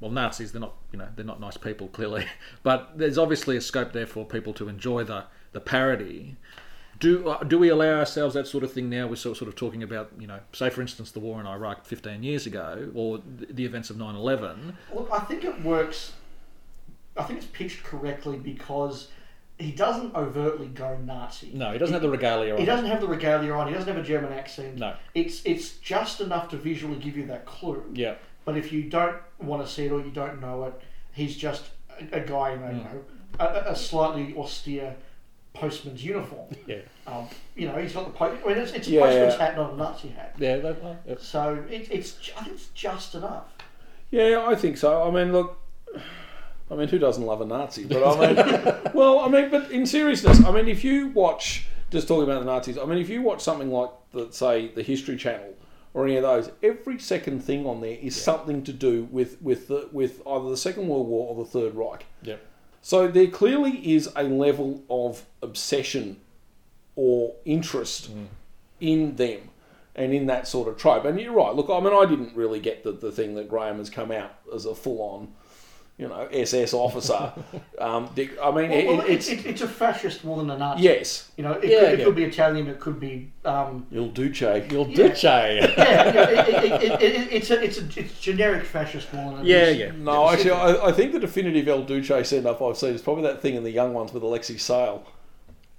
well, 0.00 0.10
Nazis. 0.10 0.52
They're 0.52 0.60
not, 0.60 0.74
you 0.92 0.98
know, 0.98 1.08
they're 1.16 1.24
not 1.24 1.40
nice 1.40 1.56
people, 1.56 1.88
clearly. 1.88 2.26
But 2.62 2.98
there's 2.98 3.16
obviously 3.16 3.56
a 3.56 3.60
scope 3.62 3.92
there 3.92 4.06
for 4.06 4.26
people 4.26 4.52
to 4.54 4.68
enjoy 4.68 5.04
the 5.04 5.24
the 5.52 5.60
parody. 5.60 6.36
Do 7.00 7.28
uh, 7.30 7.44
do 7.44 7.58
we 7.58 7.70
allow 7.70 7.98
ourselves 7.98 8.34
that 8.34 8.46
sort 8.46 8.62
of 8.62 8.72
thing 8.72 8.90
now? 8.90 9.06
We're 9.06 9.16
sort 9.16 9.38
sort 9.38 9.48
of 9.48 9.56
talking 9.56 9.82
about, 9.82 10.10
you 10.18 10.26
know, 10.26 10.40
say 10.52 10.68
for 10.68 10.82
instance, 10.82 11.10
the 11.12 11.20
war 11.20 11.40
in 11.40 11.46
Iraq 11.46 11.86
15 11.86 12.22
years 12.22 12.44
ago, 12.44 12.90
or 12.94 13.20
the 13.24 13.64
events 13.64 13.88
of 13.88 13.96
9/11. 13.96 14.74
Look, 14.94 15.08
I 15.10 15.20
think 15.20 15.44
it 15.44 15.62
works. 15.62 16.12
I 17.16 17.22
think 17.22 17.38
it's 17.38 17.48
pitched 17.48 17.84
correctly 17.84 18.36
because 18.36 19.08
he 19.58 19.72
doesn't 19.72 20.14
overtly 20.14 20.68
go 20.68 20.96
Nazi. 20.98 21.50
No, 21.52 21.72
he 21.72 21.78
doesn't 21.78 21.92
have 21.92 22.02
the 22.02 22.08
regalia. 22.10 22.54
On. 22.54 22.58
He 22.60 22.64
doesn't 22.64 22.86
have 22.86 23.00
the 23.00 23.08
regalia 23.08 23.52
on. 23.52 23.66
He 23.68 23.74
doesn't 23.74 23.88
have 23.92 24.02
a 24.02 24.06
German 24.06 24.32
accent. 24.32 24.76
No. 24.78 24.94
It's 25.14 25.42
it's 25.44 25.72
just 25.78 26.20
enough 26.20 26.48
to 26.50 26.56
visually 26.56 26.96
give 26.98 27.16
you 27.16 27.26
that 27.26 27.44
clue. 27.46 27.84
Yeah. 27.92 28.14
But 28.44 28.56
if 28.56 28.72
you 28.72 28.84
don't 28.84 29.16
want 29.38 29.66
to 29.66 29.70
see 29.72 29.86
it 29.86 29.92
or 29.92 30.00
you 30.00 30.10
don't 30.10 30.40
know 30.40 30.64
it, 30.64 30.74
he's 31.12 31.36
just 31.36 31.64
a, 32.00 32.16
a 32.18 32.20
guy 32.20 32.52
in 32.52 32.62
a, 32.62 32.72
you 32.72 32.78
Mm. 32.80 32.84
know, 32.84 33.00
a, 33.40 33.72
a 33.72 33.76
slightly 33.76 34.34
austere 34.36 34.96
postman's 35.54 36.04
uniform. 36.04 36.48
Yeah. 36.66 36.78
Um, 37.06 37.26
you 37.56 37.66
know, 37.68 37.76
he's 37.78 37.92
got 37.94 38.04
the 38.06 38.12
po- 38.12 38.38
I 38.44 38.48
mean, 38.48 38.58
it's, 38.58 38.72
it's 38.72 38.86
a 38.88 38.90
Yeah. 38.92 39.00
postman's 39.00 39.34
hat, 39.36 39.56
not 39.56 39.72
a 39.72 39.76
Nazi 39.76 40.08
hat. 40.08 40.34
Yeah. 40.38 40.58
That, 40.58 40.82
uh, 40.82 40.94
yeah. 41.06 41.14
So 41.18 41.62
it, 41.68 41.88
it's 41.90 42.16
I 42.38 42.42
think 42.44 42.54
it's 42.54 42.66
just 42.68 43.14
enough. 43.14 43.44
Yeah, 44.10 44.44
I 44.46 44.54
think 44.54 44.76
so. 44.78 45.02
I 45.02 45.10
mean, 45.10 45.32
look, 45.32 45.58
I 46.70 46.74
mean, 46.74 46.88
who 46.88 46.98
doesn't 46.98 47.24
love 47.24 47.40
a 47.40 47.46
Nazi? 47.46 47.84
But 47.84 48.04
I 48.04 48.34
mean, 48.34 48.76
well, 48.94 49.20
I 49.20 49.28
mean, 49.28 49.50
but 49.50 49.70
in 49.70 49.86
seriousness, 49.86 50.44
I 50.44 50.50
mean, 50.50 50.68
if 50.68 50.84
you 50.84 51.08
watch, 51.08 51.66
just 51.90 52.08
talking 52.08 52.24
about 52.24 52.40
the 52.40 52.46
Nazis, 52.46 52.76
I 52.76 52.84
mean, 52.84 52.98
if 52.98 53.08
you 53.08 53.22
watch 53.22 53.40
something 53.40 53.70
like, 53.70 53.90
the, 54.12 54.30
say, 54.30 54.68
the 54.68 54.82
History 54.82 55.16
Channel 55.16 55.54
or 55.94 56.04
any 56.04 56.16
of 56.16 56.22
those, 56.22 56.50
every 56.62 56.98
second 56.98 57.42
thing 57.42 57.66
on 57.66 57.80
there 57.80 57.96
is 58.00 58.20
something 58.20 58.62
to 58.64 58.72
do 58.72 59.04
with 59.10 59.40
with 59.40 59.68
the, 59.68 59.88
with 59.92 60.20
either 60.26 60.50
the 60.50 60.56
Second 60.56 60.88
World 60.88 61.08
War 61.08 61.30
or 61.30 61.44
the 61.44 61.50
Third 61.50 61.74
Reich. 61.74 62.04
Yeah. 62.22 62.36
So 62.82 63.08
there 63.08 63.26
clearly 63.26 63.94
is 63.94 64.08
a 64.14 64.22
level 64.22 64.82
of 64.88 65.24
obsession 65.42 66.20
or 66.96 67.34
interest 67.44 68.14
mm. 68.14 68.26
in 68.80 69.16
them 69.16 69.50
and 69.94 70.14
in 70.14 70.26
that 70.26 70.46
sort 70.46 70.68
of 70.68 70.76
trope. 70.76 71.04
And 71.04 71.20
you're 71.20 71.32
right. 71.32 71.54
Look, 71.54 71.68
I 71.70 71.80
mean, 71.80 71.92
I 71.92 72.06
didn't 72.06 72.36
really 72.36 72.60
get 72.60 72.84
the, 72.84 72.92
the 72.92 73.10
thing 73.10 73.34
that 73.34 73.48
Graeme 73.48 73.78
has 73.78 73.90
come 73.90 74.12
out 74.12 74.32
as 74.54 74.64
a 74.64 74.74
full 74.74 75.02
on, 75.02 75.32
you 75.98 76.06
know, 76.08 76.28
SS 76.32 76.72
officer. 76.74 77.32
um, 77.80 78.08
Dick- 78.14 78.38
I 78.40 78.50
mean, 78.52 78.70
Well, 78.70 78.78
it, 78.78 78.86
well, 78.86 79.00
it's, 79.06 79.28
it's, 79.28 79.44
it's 79.44 79.60
a 79.62 79.68
fascist 79.68 80.24
more 80.24 80.36
than 80.38 80.48
a 80.50 80.56
Nazi. 80.56 80.82
yes, 80.84 81.30
You 81.36 81.42
know, 81.44 81.52
it, 81.52 81.64
Yeah, 81.70 81.80
could, 81.80 81.88
it 81.90 81.98
yeah. 81.98 82.04
could 82.04 82.14
be 82.14 82.24
Italian, 82.24 82.68
it 82.68 82.78
could 82.78 83.00
be. 83.00 83.32
Um, 83.44 83.86
Il 83.92 84.08
Duce. 84.08 84.40
You'll 84.70 84.86
Yeah. 84.88 85.08
Duce. 85.08 85.24
yeah, 85.24 85.46
yeah 85.76 86.08
it, 86.30 86.48
it, 86.48 86.82
it, 86.82 87.02
it, 87.02 87.32
it's 87.32 87.50
a 87.50 87.60
it's 87.62 87.78
a 87.78 88.00
it's 88.00 88.20
generic 88.20 88.64
fascist 88.64 89.12
more 89.12 89.32
than. 89.36 89.40
it 89.40 89.48
Yeah, 89.48 89.64
is- 89.64 89.78
yeah. 89.78 89.90
No, 89.96 90.30
actually, 90.30 90.52
I, 90.52 90.86
I 90.86 90.92
think 90.92 91.12
the 91.12 91.20
definitive 91.20 91.66
El 91.68 91.82
Duce 91.82 92.28
send 92.28 92.46
up 92.46 92.62
I've 92.62 92.76
seen 92.78 92.94
is 92.94 93.02
probably 93.02 93.24
that 93.24 93.42
thing 93.42 93.54
in 93.56 93.64
the 93.64 93.70
young 93.70 93.92
ones 93.92 94.12
with 94.12 94.22
Alexei 94.22 94.56
Sayle. 94.56 95.04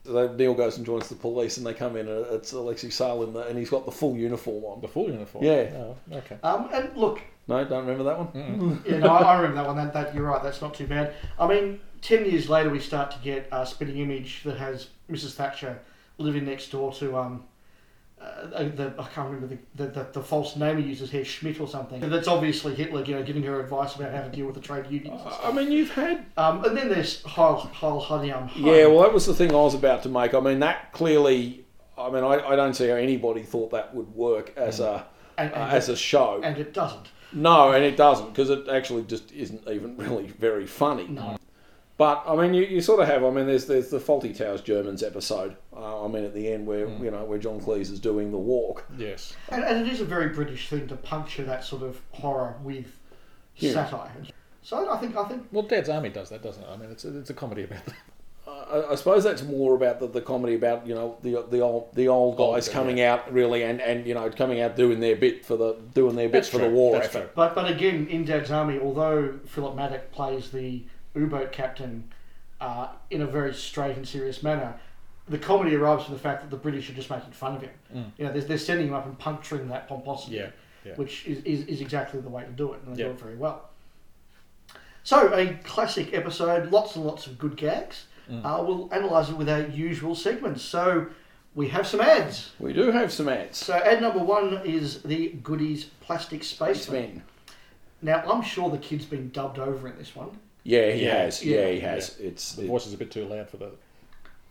They, 0.05 0.27
Neil 0.35 0.53
goes 0.53 0.77
and 0.77 0.85
joins 0.85 1.07
the 1.07 1.15
police, 1.15 1.57
and 1.57 1.65
they 1.65 1.73
come 1.73 1.95
in, 1.95 2.07
and 2.07 2.25
it's 2.31 2.51
Alexei 2.51 2.89
Sayle, 2.89 3.23
in 3.23 3.33
the, 3.33 3.41
and 3.47 3.57
he's 3.59 3.69
got 3.69 3.85
the 3.85 3.91
full 3.91 4.15
uniform 4.15 4.63
on. 4.63 4.81
The 4.81 4.87
full 4.87 5.07
uniform. 5.09 5.43
Yeah. 5.43 5.69
Oh, 5.75 5.95
okay. 6.13 6.37
Um, 6.41 6.69
and 6.73 6.95
look, 6.97 7.21
No, 7.49 7.65
don't 7.65 7.85
remember 7.85 8.03
that 8.03 8.17
one. 8.19 8.83
yeah, 8.87 8.99
no, 8.99 9.07
I, 9.07 9.21
I 9.21 9.35
remember 9.41 9.55
that 9.55 9.67
one. 9.67 9.75
That, 9.75 9.93
that 9.93 10.13
you're 10.13 10.25
right. 10.25 10.41
That's 10.43 10.61
not 10.61 10.75
too 10.75 10.85
bad. 10.85 11.13
I 11.39 11.47
mean, 11.47 11.79
ten 12.01 12.23
years 12.25 12.47
later, 12.47 12.69
we 12.69 12.79
start 12.79 13.09
to 13.11 13.17
get 13.19 13.49
a 13.51 13.65
Spitting 13.65 13.97
Image 13.97 14.43
that 14.43 14.57
has 14.57 14.89
Mrs. 15.11 15.33
Thatcher 15.33 15.79
living 16.19 16.45
next 16.45 16.69
door 16.69 16.93
to 16.93 17.17
um, 17.17 17.43
uh, 18.21 18.47
the 18.49 18.93
I 18.99 19.07
can't 19.07 19.31
remember 19.31 19.47
the, 19.47 19.83
the, 19.83 19.91
the, 19.91 20.07
the 20.13 20.21
false 20.21 20.55
name 20.57 20.77
he 20.77 20.87
uses 20.87 21.09
here, 21.09 21.25
Schmidt 21.25 21.59
or 21.59 21.67
something. 21.67 22.07
That's 22.07 22.27
obviously 22.27 22.75
Hitler, 22.75 23.03
you 23.03 23.15
know, 23.15 23.23
giving 23.23 23.41
her 23.43 23.59
advice 23.59 23.95
about 23.95 24.13
how 24.13 24.21
to 24.21 24.29
deal 24.29 24.45
with 24.45 24.55
the 24.55 24.61
trade 24.61 24.85
unions. 24.87 25.21
and. 25.25 25.33
I 25.43 25.51
mean, 25.51 25.71
you've 25.71 25.91
had 25.91 26.25
Um, 26.37 26.63
and 26.65 26.77
then 26.77 26.89
there's 26.89 27.23
Heil 27.23 27.57
Heil 27.73 27.99
Hadiam. 27.99 28.51
Yeah, 28.55 28.85
well, 28.85 29.01
that 29.01 29.13
was 29.13 29.25
the 29.25 29.33
thing 29.33 29.51
I 29.51 29.55
was 29.55 29.73
about 29.73 30.03
to 30.03 30.09
make. 30.09 30.33
I 30.35 30.39
mean, 30.39 30.59
that 30.59 30.91
clearly. 30.91 31.65
I 31.97 32.09
mean, 32.11 32.23
I, 32.23 32.49
I 32.49 32.55
don't 32.55 32.75
see 32.75 32.87
how 32.87 32.95
anybody 32.95 33.41
thought 33.41 33.71
that 33.71 33.95
would 33.95 34.13
work 34.13 34.53
as 34.55 34.79
a 34.79 35.05
and, 35.37 35.51
uh, 35.53 35.55
and, 35.55 35.71
as 35.73 35.89
a 35.89 35.95
show. 35.95 36.41
and 36.43 36.57
it 36.57 36.73
doesn't. 36.73 37.07
No, 37.33 37.71
and 37.71 37.83
it 37.83 37.95
doesn't 37.97 38.29
because 38.29 38.49
it 38.49 38.67
actually 38.69 39.03
just 39.03 39.31
isn't 39.31 39.67
even 39.67 39.97
really 39.97 40.27
very 40.27 40.65
funny. 40.65 41.07
No. 41.07 41.37
But 41.97 42.23
I 42.25 42.35
mean, 42.35 42.53
you, 42.53 42.63
you 42.63 42.79
sort 42.81 43.01
of 43.01 43.07
have. 43.07 43.25
I 43.25 43.29
mean, 43.29 43.45
there's 43.45 43.65
there's 43.65 43.89
the 43.89 43.99
Fawlty 43.99 44.35
Towers 44.35 44.61
Germans 44.61 45.03
episode. 45.03 45.57
Uh, 45.75 46.05
I 46.05 46.07
mean, 46.07 46.23
at 46.23 46.33
the 46.33 46.49
end 46.51 46.65
where 46.65 46.87
you 46.87 47.11
know 47.11 47.25
where 47.25 47.37
John 47.37 47.59
Cleese 47.59 47.91
is 47.91 47.99
doing 47.99 48.31
the 48.31 48.37
walk. 48.37 48.85
Yes. 48.97 49.35
And, 49.49 49.63
and 49.65 49.85
it 49.85 49.91
is 49.91 49.99
a 49.99 50.05
very 50.05 50.29
British 50.29 50.69
thing 50.69 50.87
to 50.87 50.95
puncture 50.95 51.43
that 51.43 51.63
sort 51.65 51.83
of 51.83 51.99
horror 52.11 52.55
with 52.63 52.87
Yeah. 53.57 53.73
satire. 53.73 54.11
So 54.61 54.89
I 54.89 54.97
think 54.97 55.15
I 55.17 55.25
think 55.25 55.47
Well, 55.51 55.63
Dad's 55.63 55.89
Army 55.89 56.09
does 56.09 56.29
that, 56.29 56.41
doesn't 56.41 56.63
it? 56.63 56.69
I 56.69 56.77
mean, 56.77 56.89
it's 56.89 57.03
a, 57.03 57.17
it's 57.19 57.29
a 57.29 57.33
comedy 57.33 57.63
about 57.63 57.85
that. 57.85 57.95
I, 58.71 58.91
I 58.91 58.95
suppose 58.95 59.23
that's 59.23 59.43
more 59.43 59.75
about 59.75 59.99
the, 59.99 60.07
the 60.07 60.21
comedy 60.21 60.55
about 60.55 60.85
you 60.87 60.95
know 60.95 61.17
the 61.21 61.43
the 61.49 61.59
old 61.61 61.93
the 61.95 62.07
old 62.07 62.39
Old 62.39 62.55
guys 62.55 62.67
guy, 62.67 62.73
coming 62.73 63.01
out 63.01 63.31
really 63.31 63.63
and, 63.63 63.81
and 63.81 64.05
you 64.07 64.13
know 64.13 64.29
coming 64.29 64.61
out 64.61 64.75
doing 64.75 64.99
their 64.99 65.15
bit 65.15 65.45
for 65.45 65.57
the 65.57 65.75
doing 65.93 66.15
their 66.15 66.27
bit 66.27 66.33
That's 66.33 66.49
for 66.49 66.59
the 66.59 66.69
war 66.69 66.93
That's 66.93 67.07
effort. 67.07 67.19
true. 67.19 67.29
But 67.35 67.55
but 67.55 67.69
again, 67.71 68.07
in 68.07 68.25
Dad's 68.25 68.51
Army, 68.51 68.79
although 68.79 69.39
Philip 69.47 69.75
Madoc 69.75 70.11
plays 70.11 70.51
the 70.51 70.83
U-boat 71.15 71.51
captain 71.51 72.11
uh, 72.61 72.89
in 73.09 73.21
a 73.21 73.27
very 73.27 73.53
straight 73.53 73.95
and 73.97 74.07
serious 74.07 74.43
manner, 74.43 74.79
the 75.27 75.37
comedy 75.37 75.75
arrives 75.75 76.05
from 76.05 76.13
the 76.13 76.19
fact 76.19 76.41
that 76.41 76.49
the 76.49 76.57
British 76.61 76.89
are 76.89 76.93
just 76.93 77.09
making 77.09 77.31
fun 77.31 77.55
of 77.55 77.61
him. 77.61 77.71
Mm. 77.95 78.11
You 78.17 78.25
know, 78.25 78.31
they're, 78.33 78.41
they're 78.43 78.57
sending 78.57 78.87
him 78.89 78.93
up 78.93 79.05
and 79.05 79.17
puncturing 79.17 79.67
that 79.69 79.87
pomposity, 79.87 80.35
Yeah. 80.37 80.49
Yeah. 80.85 80.93
which 80.95 81.25
is, 81.25 81.43
is, 81.43 81.65
is 81.67 81.81
exactly 81.81 82.19
the 82.21 82.29
way 82.29 82.43
to 82.43 82.51
do 82.51 82.73
it, 82.73 82.79
and 82.85 82.95
they 82.95 83.01
Yeah. 83.01 83.07
do 83.09 83.13
it 83.13 83.19
very 83.19 83.35
well. 83.37 83.69
So 85.03 85.33
a 85.33 85.53
classic 85.63 86.13
episode, 86.13 86.71
lots 86.71 86.95
and 86.95 87.05
lots 87.05 87.25
of 87.27 87.37
good 87.39 87.55
gags. 87.57 88.05
Mm. 88.29 88.45
Uh, 88.45 88.63
we'll 88.63 88.89
analyse 88.91 89.29
it 89.29 89.37
with 89.37 89.49
our 89.49 89.61
usual 89.61 90.15
segments. 90.15 90.61
So 90.61 91.07
we 91.55 91.67
have 91.69 91.87
some 91.87 92.01
ads. 92.01 92.51
We 92.59 92.73
do 92.73 92.91
have 92.91 93.11
some 93.11 93.27
ads. 93.29 93.57
So 93.57 93.73
ad 93.73 94.01
number 94.01 94.19
one 94.19 94.61
is 94.65 95.01
the 95.01 95.29
Goodies 95.43 95.85
Plastic 96.01 96.43
Spaceman. 96.43 96.75
Spaceman. 96.75 97.23
Now, 98.01 98.23
I'm 98.31 98.41
sure 98.41 98.69
the 98.69 98.77
kid's 98.77 99.05
been 99.05 99.29
dubbed 99.31 99.59
over 99.59 99.87
in 99.87 99.97
this 99.97 100.15
one. 100.15 100.29
Yeah, 100.63 100.91
he 100.91 101.05
Yeah, 101.05 101.23
has. 101.23 101.43
Yeah, 101.43 101.61
yeah, 101.61 101.71
he 101.71 101.79
has. 101.81 102.17
It's 102.19 102.53
The 102.53 102.67
voice 102.67 102.85
is 102.87 102.93
a 102.93 102.97
bit 102.97 103.11
too 103.11 103.25
loud 103.25 103.49
for 103.49 103.57
that. 103.57 103.71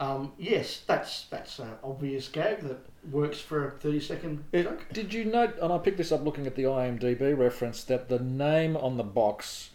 Um, 0.01 0.33
yes, 0.39 0.83
that's 0.87 1.25
that's 1.25 1.59
an 1.59 1.71
obvious 1.83 2.29
gag 2.29 2.61
that 2.61 2.79
works 3.11 3.41
for 3.41 3.69
a 3.69 3.71
30 3.73 4.01
second 4.01 4.45
joke. 4.55 4.87
Did 4.93 5.13
you 5.13 5.25
note, 5.25 5.57
and 5.61 5.73
I 5.73 5.79
picked 5.79 5.97
this 5.97 6.13
up 6.13 6.25
looking 6.25 6.47
at 6.47 6.55
the 6.55 6.65
IMDb 6.65 7.37
reference, 7.37 7.83
that 7.85 8.09
the 8.09 8.21
name 8.21 8.77
on 8.77 8.97
the 8.97 9.03
box 9.03 9.71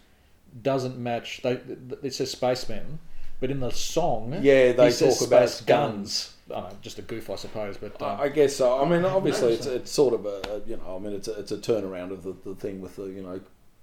doesn't 0.62 0.96
match. 0.96 1.40
They, 1.42 1.60
it 2.02 2.14
says 2.14 2.30
Spacemen, 2.30 3.00
but 3.40 3.50
in 3.50 3.60
the 3.60 3.70
song, 3.70 4.38
yeah. 4.42 4.72
They 4.72 4.86
he 4.86 4.90
says 4.90 5.18
talk 5.18 5.28
about 5.28 5.48
Space 5.48 5.66
guns. 5.66 6.34
I 6.54 6.60
know, 6.60 6.70
just 6.82 6.98
a 6.98 7.02
goof, 7.02 7.30
I 7.30 7.36
suppose. 7.36 7.76
But 7.76 8.00
um, 8.02 8.20
I 8.20 8.24
I 8.24 8.28
guess 8.28 8.56
so. 8.56 8.80
I 8.80 8.88
mean, 8.88 9.04
I 9.04 9.08
obviously, 9.08 9.54
it's 9.54 9.66
it's 9.66 9.90
sort 9.90 10.14
of 10.14 10.26
a 10.26 10.42
a, 10.50 10.68
you 10.68 10.76
know. 10.76 10.96
I 10.96 10.98
mean, 10.98 11.14
it's 11.14 11.28
a, 11.28 11.38
it's 11.38 11.52
a 11.52 11.58
turnaround 11.58 12.10
of 12.10 12.22
the, 12.22 12.34
the 12.44 12.54
thing 12.54 12.80
with 12.80 12.96
the 12.96 13.04
you 13.04 13.22
know 13.22 13.40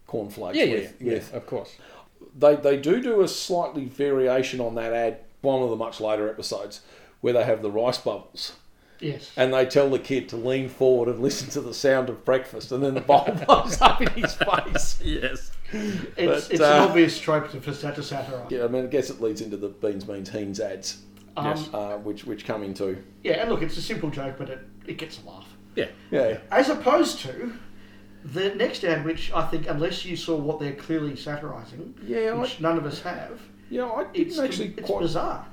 cornflakes. 0.08 0.58
yeah, 0.58 0.66
yeah, 0.66 0.76
with, 0.76 1.02
yeah, 1.02 1.38
of 1.38 1.46
course. 1.46 1.76
They 2.38 2.56
they 2.56 2.78
do 2.78 3.02
do 3.02 3.22
a 3.22 3.28
slightly 3.28 3.86
variation 3.86 4.62
on 4.62 4.76
that 4.76 4.94
ad. 4.94 5.20
One 5.42 5.64
of 5.64 5.72
the 5.72 5.76
much 5.76 6.00
later 6.00 6.30
episodes 6.30 6.82
where 7.22 7.34
they 7.34 7.44
have 7.44 7.62
the 7.62 7.72
rice 7.72 7.98
bubbles. 7.98 8.54
Yes. 9.00 9.32
And 9.36 9.52
they 9.54 9.66
tell 9.66 9.90
the 9.90 10.00
kid 10.00 10.30
to 10.30 10.36
lean 10.36 10.70
forward 10.70 11.10
and 11.10 11.20
listen 11.20 11.50
to 11.52 11.62
the 11.62 11.74
sound 11.74 12.10
of 12.10 12.24
breakfast, 12.24 12.72
and 12.72 12.84
then 12.84 12.94
the 12.94 13.02
bowl 13.02 13.28
blows 13.48 13.82
up 13.82 14.02
in 14.02 14.10
his 14.10 14.36
face. 14.36 15.00
Yes. 15.04 15.52
It's, 15.74 16.16
but, 16.16 16.52
it's 16.52 16.60
uh, 16.62 16.66
an 16.66 16.90
obvious 16.90 17.20
trope 17.20 17.50
to, 17.52 17.62
for 17.62 17.74
sat- 17.74 18.02
satire. 18.04 18.46
Yeah, 18.50 18.66
I 18.66 18.68
mean, 18.68 18.84
I 18.84 18.88
guess 18.88 19.10
it 19.10 19.22
leads 19.22 19.42
into 19.42 19.58
the 19.58 19.70
Beanz 19.70 20.08
Meanz 20.08 20.30
Heinz 20.30 20.60
ads, 20.60 21.02
Um, 21.38 21.46
Yes. 21.48 21.70
uh, 21.74 21.98
which 21.98 22.26
which 22.26 22.46
come 22.46 22.64
into 22.64 23.02
yeah, 23.24 23.42
and 23.42 23.50
look, 23.50 23.62
it's 23.62 23.78
a 23.78 23.82
simple 23.82 24.10
joke, 24.10 24.36
but 24.38 24.50
it, 24.50 24.60
it 24.86 24.98
gets 24.98 25.22
a 25.24 25.30
laugh. 25.30 25.48
Yeah. 25.76 25.88
yeah. 26.12 26.40
As 26.52 26.70
opposed 26.70 27.20
to 27.22 27.54
the 28.26 28.54
next 28.56 28.84
ad, 28.84 29.06
which 29.06 29.32
I 29.34 29.46
think, 29.48 29.68
unless 29.70 30.04
you 30.06 30.16
saw 30.18 30.36
what 30.36 30.60
they're 30.60 30.74
clearly 30.76 31.16
satirising, 31.16 31.96
Yeah, 32.06 32.32
I, 32.32 32.34
which 32.34 32.60
none 32.60 32.78
of 32.78 32.86
us 32.86 33.02
have, 33.02 33.40
yeah, 33.70 33.86
I 33.86 34.04
didn't 34.12 34.28
it's, 34.28 34.40
actually 34.40 34.74
it's 34.78 34.86
quite. 34.88 35.02
bizarre. 35.02 35.48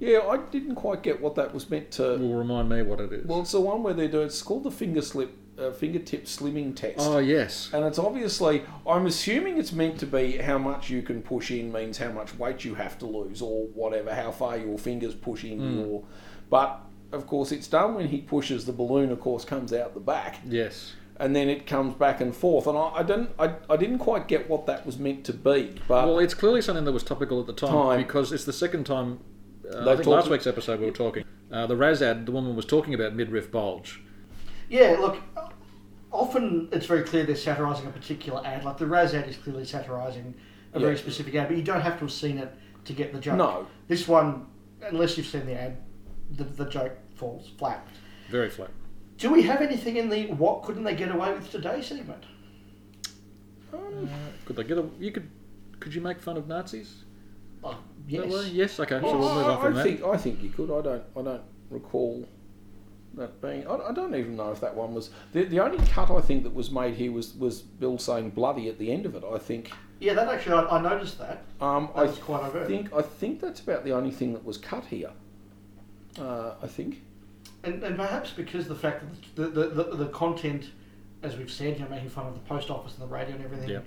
Yeah, 0.00 0.18
I 0.28 0.36
didn't 0.50 0.74
quite 0.74 1.02
get 1.02 1.20
what 1.22 1.34
that 1.36 1.54
was 1.54 1.70
meant 1.70 1.90
to. 1.92 2.02
Will 2.18 2.34
remind 2.34 2.68
me 2.68 2.82
what 2.82 3.00
it 3.00 3.12
is. 3.12 3.26
Well, 3.26 3.40
it's 3.40 3.52
the 3.52 3.60
one 3.60 3.82
where 3.82 3.94
they 3.94 4.08
do. 4.08 4.20
It's 4.20 4.42
called 4.42 4.64
the 4.64 4.70
finger 4.70 5.00
slip, 5.00 5.34
uh, 5.58 5.70
fingertip 5.72 6.24
slimming 6.24 6.74
test. 6.74 6.96
oh 6.98 7.18
yes. 7.18 7.70
And 7.72 7.84
it's 7.84 7.98
obviously, 7.98 8.62
I'm 8.86 9.06
assuming 9.06 9.58
it's 9.58 9.72
meant 9.72 9.98
to 10.00 10.06
be 10.06 10.36
how 10.38 10.58
much 10.58 10.90
you 10.90 11.02
can 11.02 11.22
push 11.22 11.50
in 11.50 11.70
means 11.72 11.98
how 11.98 12.10
much 12.10 12.36
weight 12.38 12.64
you 12.64 12.74
have 12.74 12.98
to 13.00 13.06
lose, 13.06 13.40
or 13.42 13.66
whatever, 13.68 14.14
how 14.14 14.30
far 14.32 14.56
your 14.56 14.78
fingers 14.78 15.14
push 15.14 15.44
in 15.44 15.60
Mm. 15.60 15.74
your. 15.86 16.02
But 16.50 16.80
of 17.12 17.26
course, 17.26 17.52
it's 17.52 17.68
done 17.68 17.94
when 17.94 18.08
he 18.08 18.18
pushes 18.18 18.66
the 18.66 18.72
balloon. 18.72 19.12
Of 19.12 19.20
course, 19.20 19.44
comes 19.44 19.72
out 19.72 19.94
the 19.94 20.00
back, 20.00 20.40
Yes. 20.44 20.94
and 21.20 21.34
then 21.36 21.48
it 21.48 21.66
comes 21.66 21.94
back 21.94 22.20
and 22.20 22.34
forth. 22.34 22.66
And 22.66 22.76
I, 22.76 22.88
I 22.96 23.02
didn't, 23.04 23.30
I, 23.38 23.54
I 23.70 23.76
didn't 23.76 23.98
quite 24.00 24.26
get 24.26 24.48
what 24.50 24.66
that 24.66 24.84
was 24.84 24.98
meant 24.98 25.24
to 25.26 25.32
be. 25.32 25.74
But 25.86 26.06
Well, 26.08 26.18
it's 26.18 26.34
clearly 26.34 26.60
something 26.62 26.84
that 26.84 26.92
was 26.92 27.04
topical 27.04 27.40
at 27.40 27.46
the 27.46 27.52
time, 27.52 27.70
Time. 27.70 27.98
because 28.02 28.32
it's 28.32 28.44
the 28.44 28.52
second 28.52 28.84
time. 28.84 29.20
Uh, 29.72 29.78
I 29.78 29.84
They've 29.84 29.96
think 29.98 30.08
last 30.08 30.28
week's 30.28 30.46
episode 30.48 30.80
we 30.80 30.86
were 30.86 30.92
talking. 30.92 31.24
Uh, 31.52 31.66
the 31.68 31.76
Razad, 31.76 32.26
the 32.26 32.32
woman 32.32 32.56
was 32.56 32.66
talking 32.66 32.92
about 32.94 33.14
midriff 33.14 33.50
bulge. 33.52 34.02
Yeah, 34.68 34.96
look, 35.00 35.18
often 36.14 36.68
it's 36.72 36.86
very 36.86 37.02
clear 37.02 37.24
they're 37.24 37.36
satirising 37.36 37.86
a 37.86 37.90
particular 37.90 38.40
ad. 38.44 38.64
Like 38.64 38.78
the 38.78 38.86
Raz 38.86 39.14
ad 39.14 39.28
is 39.28 39.36
clearly 39.36 39.64
satirising 39.64 40.34
a 40.72 40.80
very 40.80 40.96
specific 40.96 41.34
ad, 41.34 41.48
but 41.48 41.56
you 41.56 41.62
don't 41.62 41.80
have 41.80 41.94
to 41.94 42.00
have 42.00 42.12
seen 42.12 42.38
it 42.38 42.52
to 42.84 42.92
get 42.92 43.12
the 43.12 43.20
joke. 43.20 43.36
No. 43.36 43.66
This 43.88 44.08
one, 44.08 44.46
unless 44.82 45.16
you've 45.16 45.26
seen 45.26 45.46
the 45.46 45.54
ad, 45.54 45.76
the, 46.30 46.44
the 46.44 46.64
joke 46.66 46.92
falls 47.14 47.50
flat. 47.58 47.86
Very 48.30 48.50
flat. 48.50 48.70
Do 49.18 49.30
we 49.30 49.42
have 49.42 49.60
anything 49.60 49.96
in 49.96 50.08
the 50.08 50.26
what 50.26 50.62
couldn't 50.62 50.84
they 50.84 50.94
get 50.94 51.14
away 51.14 51.32
with 51.32 51.50
today 51.50 51.80
segment? 51.82 52.24
Uh, 53.72 53.78
could 54.44 54.56
they 54.56 54.64
get 54.64 54.78
a? 54.78 54.84
You 54.98 55.12
could. 55.12 55.28
Could 55.80 55.94
you 55.94 56.00
make 56.00 56.20
fun 56.20 56.36
of 56.36 56.48
Nazis? 56.48 57.04
Oh, 57.62 57.78
yes. 58.08 58.48
Yes. 58.50 58.80
Okay. 58.80 59.00
so 59.00 59.04
Well, 59.04 59.18
we'll 59.18 59.34
move 59.34 59.46
on 59.46 59.58
I, 59.58 59.62
from 59.62 59.72
I 59.72 59.76
that. 59.76 59.82
think 59.84 60.02
I 60.04 60.16
think 60.16 60.42
you 60.42 60.50
could. 60.50 60.70
I 60.70 60.82
don't 60.82 61.04
I 61.16 61.22
don't 61.22 61.42
recall 61.70 62.28
that 63.16 63.40
being. 63.40 63.66
I, 63.66 63.74
I 63.76 63.92
don't 63.92 64.14
even 64.14 64.36
know 64.36 64.50
if 64.52 64.60
that 64.60 64.74
one 64.74 64.94
was 64.94 65.10
the 65.32 65.44
the 65.44 65.60
only 65.60 65.78
cut 65.86 66.10
I 66.10 66.20
think 66.20 66.42
that 66.44 66.54
was 66.54 66.70
made 66.70 66.94
here 66.94 67.12
was 67.12 67.34
was 67.34 67.60
Bill 67.62 67.98
saying 67.98 68.30
bloody 68.30 68.68
at 68.68 68.78
the 68.78 68.90
end 68.92 69.06
of 69.06 69.14
it. 69.14 69.24
I 69.24 69.38
think. 69.38 69.70
Yeah, 70.00 70.14
that 70.14 70.28
actually, 70.28 70.54
I, 70.66 70.78
I 70.78 70.82
noticed 70.82 71.18
that. 71.18 71.42
Um, 71.60 71.88
That 71.94 72.00
I 72.00 72.02
was 72.04 72.18
quite 72.18 72.42
overt. 72.42 72.66
think 72.66 72.92
I 72.92 73.02
think 73.02 73.40
that's 73.40 73.60
about 73.60 73.84
the 73.84 73.92
only 73.92 74.10
thing 74.10 74.32
that 74.34 74.44
was 74.44 74.58
cut 74.58 74.84
here. 74.86 75.10
Uh, 76.18 76.54
I 76.62 76.66
think. 76.66 77.02
And, 77.62 77.82
and 77.82 77.96
perhaps 77.96 78.30
because 78.30 78.68
the 78.68 78.74
fact 78.74 79.02
that 79.36 79.54
the, 79.54 79.60
the, 79.60 79.68
the, 79.84 79.96
the 79.96 80.06
content, 80.08 80.66
as 81.22 81.36
we've 81.36 81.50
said, 81.50 81.78
you 81.78 81.84
know, 81.84 81.90
making 81.90 82.10
fun 82.10 82.26
of 82.26 82.34
the 82.34 82.40
post 82.40 82.68
office 82.70 82.92
and 82.98 83.02
the 83.02 83.12
radio 83.12 83.34
and 83.36 83.44
everything, 83.44 83.70
Yeah. 83.70 83.78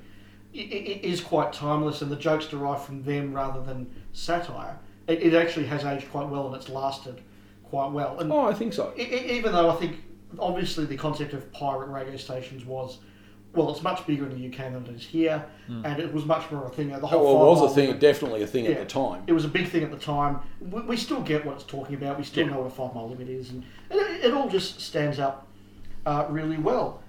i- 0.55 0.57
i- 0.57 1.13
i- 1.13 1.21
quite 1.23 1.53
timeless, 1.53 2.01
and 2.01 2.09
the 2.11 2.15
jokes 2.15 2.47
derive 2.47 2.81
from 2.83 3.03
them 3.03 3.33
rather 3.33 3.61
than 3.61 3.93
satire. 4.13 4.79
It, 5.07 5.21
it 5.21 5.33
actually 5.35 5.67
has 5.67 5.85
aged 5.85 6.09
quite 6.09 6.27
well, 6.27 6.47
and 6.47 6.55
it's 6.55 6.69
lasted 6.69 7.21
quite 7.69 7.91
well. 7.91 8.19
And 8.19 8.31
Oh, 8.31 8.41
I 8.45 8.53
think 8.53 8.73
so. 8.73 8.93
e- 8.97 9.01
even 9.37 9.51
though 9.51 9.69
I 9.69 9.75
think, 9.75 9.97
obviously, 10.39 10.85
the 10.85 10.97
concept 10.97 11.33
of 11.33 11.51
pirate 11.51 11.87
radio 11.87 12.17
stations 12.17 12.65
was, 12.65 12.99
well, 13.53 13.71
it's 13.71 13.81
much 13.81 14.05
bigger 14.05 14.25
in 14.27 14.29
the 14.39 14.45
UK 14.47 14.71
than 14.71 14.85
it 14.85 14.89
is 14.95 15.05
here, 15.05 15.43
and 15.67 15.99
it 15.99 16.13
was 16.13 16.25
much 16.25 16.49
more 16.51 16.65
of 16.65 16.71
a 16.71 16.75
thing. 16.75 16.89
The 16.89 17.07
whole 17.07 17.19
Oh, 17.27 17.33
well, 17.39 17.47
it 17.57 17.61
was 17.61 17.71
a 17.71 17.75
thing, 17.75 17.87
limit- 17.87 18.01
definitely 18.01 18.43
a 18.43 18.47
thing 18.47 18.65
Yeah. 18.65 18.71
at 18.71 18.79
the 18.79 18.85
time. 18.85 19.23
it 19.27 19.33
was 19.33 19.45
a 19.45 19.49
big 19.49 19.67
thing 19.67 19.83
at 19.83 19.91
the 19.91 19.97
time. 19.97 20.39
We, 20.59 20.81
we 20.81 20.97
still 20.97 21.21
get 21.21 21.45
what 21.45 21.55
it's 21.55 21.63
talking 21.63 21.95
about. 21.95 22.17
We 22.17 22.23
still 22.23 22.45
Yeah. 22.45 22.53
know 22.53 22.59
what 22.61 22.67
a 22.67 22.75
five 22.75 22.93
mile 22.93 23.09
limit 23.09 23.29
is, 23.29 23.49
and 23.51 23.63
it, 23.89 24.25
it 24.25 24.33
all 24.33 24.49
just 24.49 24.79
stands 24.81 25.19
up 25.19 25.47
uh, 26.05 26.25
really 26.29 26.57
well. 26.57 27.01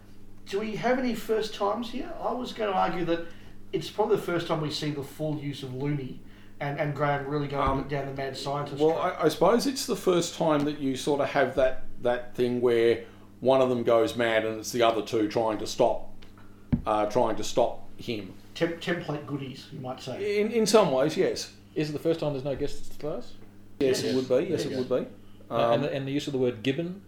Do 0.47 0.59
we 0.61 0.75
have 0.77 0.99
any 0.99 1.15
first 1.15 1.55
times 1.55 1.91
here? 1.91 2.11
I 2.23 2.33
was 2.33 2.53
going 2.53 2.73
to 2.73 2.77
argue 2.77 3.05
that 3.05 3.27
it's 3.73 3.91
probably 3.91 4.17
the 4.17 4.23
first 4.23 4.47
time 4.49 4.61
we 4.63 4.71
see 4.71 4.91
the 4.91 5.03
full 5.03 5.39
use 5.39 5.63
of 5.63 5.75
Looney 5.75 6.21
and, 6.61 6.79
and 6.79 6.95
Graeme 6.95 7.27
really 7.27 7.49
going 7.49 7.69
Um, 7.83 7.89
down 7.89 8.07
the 8.07 8.13
mad 8.15 8.37
scientist. 8.37 8.81
Well, 8.83 8.95
track. 8.97 9.17
I, 9.21 9.25
I 9.27 9.29
suppose 9.29 9.67
it's 9.67 9.87
the 9.87 9.97
first 9.97 10.37
time 10.37 10.65
that 10.65 10.79
you 10.79 10.97
sort 10.97 11.21
of 11.21 11.29
have 11.29 11.55
that 11.57 11.85
that 12.03 12.35
thing 12.35 12.61
where 12.61 13.05
one 13.41 13.61
of 13.61 13.69
them 13.69 13.83
goes 13.83 14.17
mad 14.17 14.45
and 14.45 14.59
it's 14.59 14.73
the 14.73 14.83
other 14.83 15.03
two 15.03 15.29
trying 15.29 15.59
to 15.59 15.67
stop, 15.67 16.11
uh, 16.87 17.07
trying 17.07 17.37
to 17.37 17.45
stop 17.45 17.89
him. 17.97 18.33
Tem- 18.55 18.79
template 18.81 19.27
goodies, 19.27 19.67
you 19.73 19.81
might 19.81 20.01
say. 20.01 20.41
In 20.41 20.51
in 20.53 20.67
some 20.67 20.91
ways, 20.93 21.17
yes, 21.17 21.53
Is 21.75 21.91
it 21.91 21.93
the 21.93 21.99
first 21.99 22.21
time 22.21 22.33
there's 22.33 22.45
no 22.45 22.57
guest 22.57 22.93
stars? 22.95 23.33
yes, 23.81 24.03
Yes. 24.03 24.13
it 24.13 24.17
would 24.17 24.29
be. 24.29 24.51
Yes, 24.51 24.65
it 24.65 24.73
you 24.73 24.79
would 24.79 24.89
be. 24.89 25.07
Uh, 25.51 25.55
Um, 25.55 25.73
and, 25.75 25.85
the, 25.85 25.93
and 25.95 26.07
the 26.07 26.13
use 26.13 26.27
of 26.27 26.33
the 26.33 26.39
word 26.39 26.63
gibbon. 26.63 27.01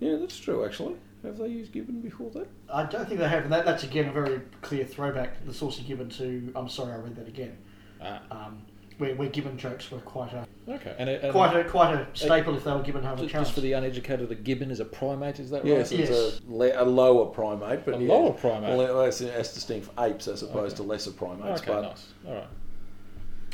yeah, 0.00 0.16
that's 0.16 0.38
true. 0.38 0.64
Actually, 0.64 0.96
have 1.22 1.36
they 1.38 1.48
used 1.48 1.72
Gibbon 1.72 2.00
before 2.00 2.30
that? 2.30 2.48
I 2.72 2.84
don't 2.84 3.06
think 3.08 3.20
they 3.20 3.28
have, 3.28 3.44
and 3.44 3.52
that, 3.52 3.64
that's 3.64 3.84
again 3.84 4.08
a 4.08 4.12
very 4.12 4.40
clear 4.62 4.84
throwback, 4.84 5.44
the 5.44 5.52
Saucy 5.54 5.82
Gibbon 5.82 6.08
to 6.10 6.52
I'm 6.56 6.68
sorry, 6.68 6.92
I 6.92 6.96
read 6.96 7.16
that 7.16 7.28
again. 7.28 7.56
Ah, 8.02 8.20
Um, 8.30 8.62
where, 8.98 9.14
where 9.14 9.28
Gibbon 9.28 9.56
jokes 9.56 9.90
were 9.92 9.98
quite 10.00 10.32
a 10.32 10.44
okay. 10.68 10.94
And, 10.98 11.08
and 11.08 11.32
quite 11.32 11.54
a 11.56 11.62
quite 11.62 11.94
a 11.94 12.06
staple 12.14 12.56
if 12.56 12.64
they 12.64 12.72
were 12.72 12.82
given 12.82 13.04
half 13.04 13.18
a 13.18 13.20
just, 13.22 13.32
chance. 13.32 13.46
just 13.48 13.54
for 13.54 13.60
the 13.60 13.72
uneducated, 13.74 14.30
a 14.32 14.34
gibbon 14.34 14.70
is 14.72 14.80
a 14.80 14.84
primate. 14.84 15.38
Is 15.38 15.50
that 15.50 15.64
Yes, 15.64 15.92
right? 15.92 16.00
it's 16.00 16.10
Yes. 16.10 16.40
a, 16.48 16.52
le- 16.52 16.82
a 16.82 16.84
lower 16.84 17.26
primate, 17.26 17.84
but 17.84 17.94
A 17.94 17.98
yeah. 17.98 18.08
lower 18.12 18.32
primate? 18.32 18.76
Well, 18.76 19.02
as, 19.02 19.20
as 19.22 19.54
distinct 19.54 19.86
from 19.86 20.04
apes 20.04 20.26
as 20.26 20.42
opposed 20.42 20.74
Okay. 20.74 20.82
to 20.84 20.88
lesser 20.88 21.12
primates. 21.12 21.62
Okay, 21.62 21.72
but 21.72 21.80
nice. 21.82 22.06
All 22.26 22.34
right. 22.34 22.46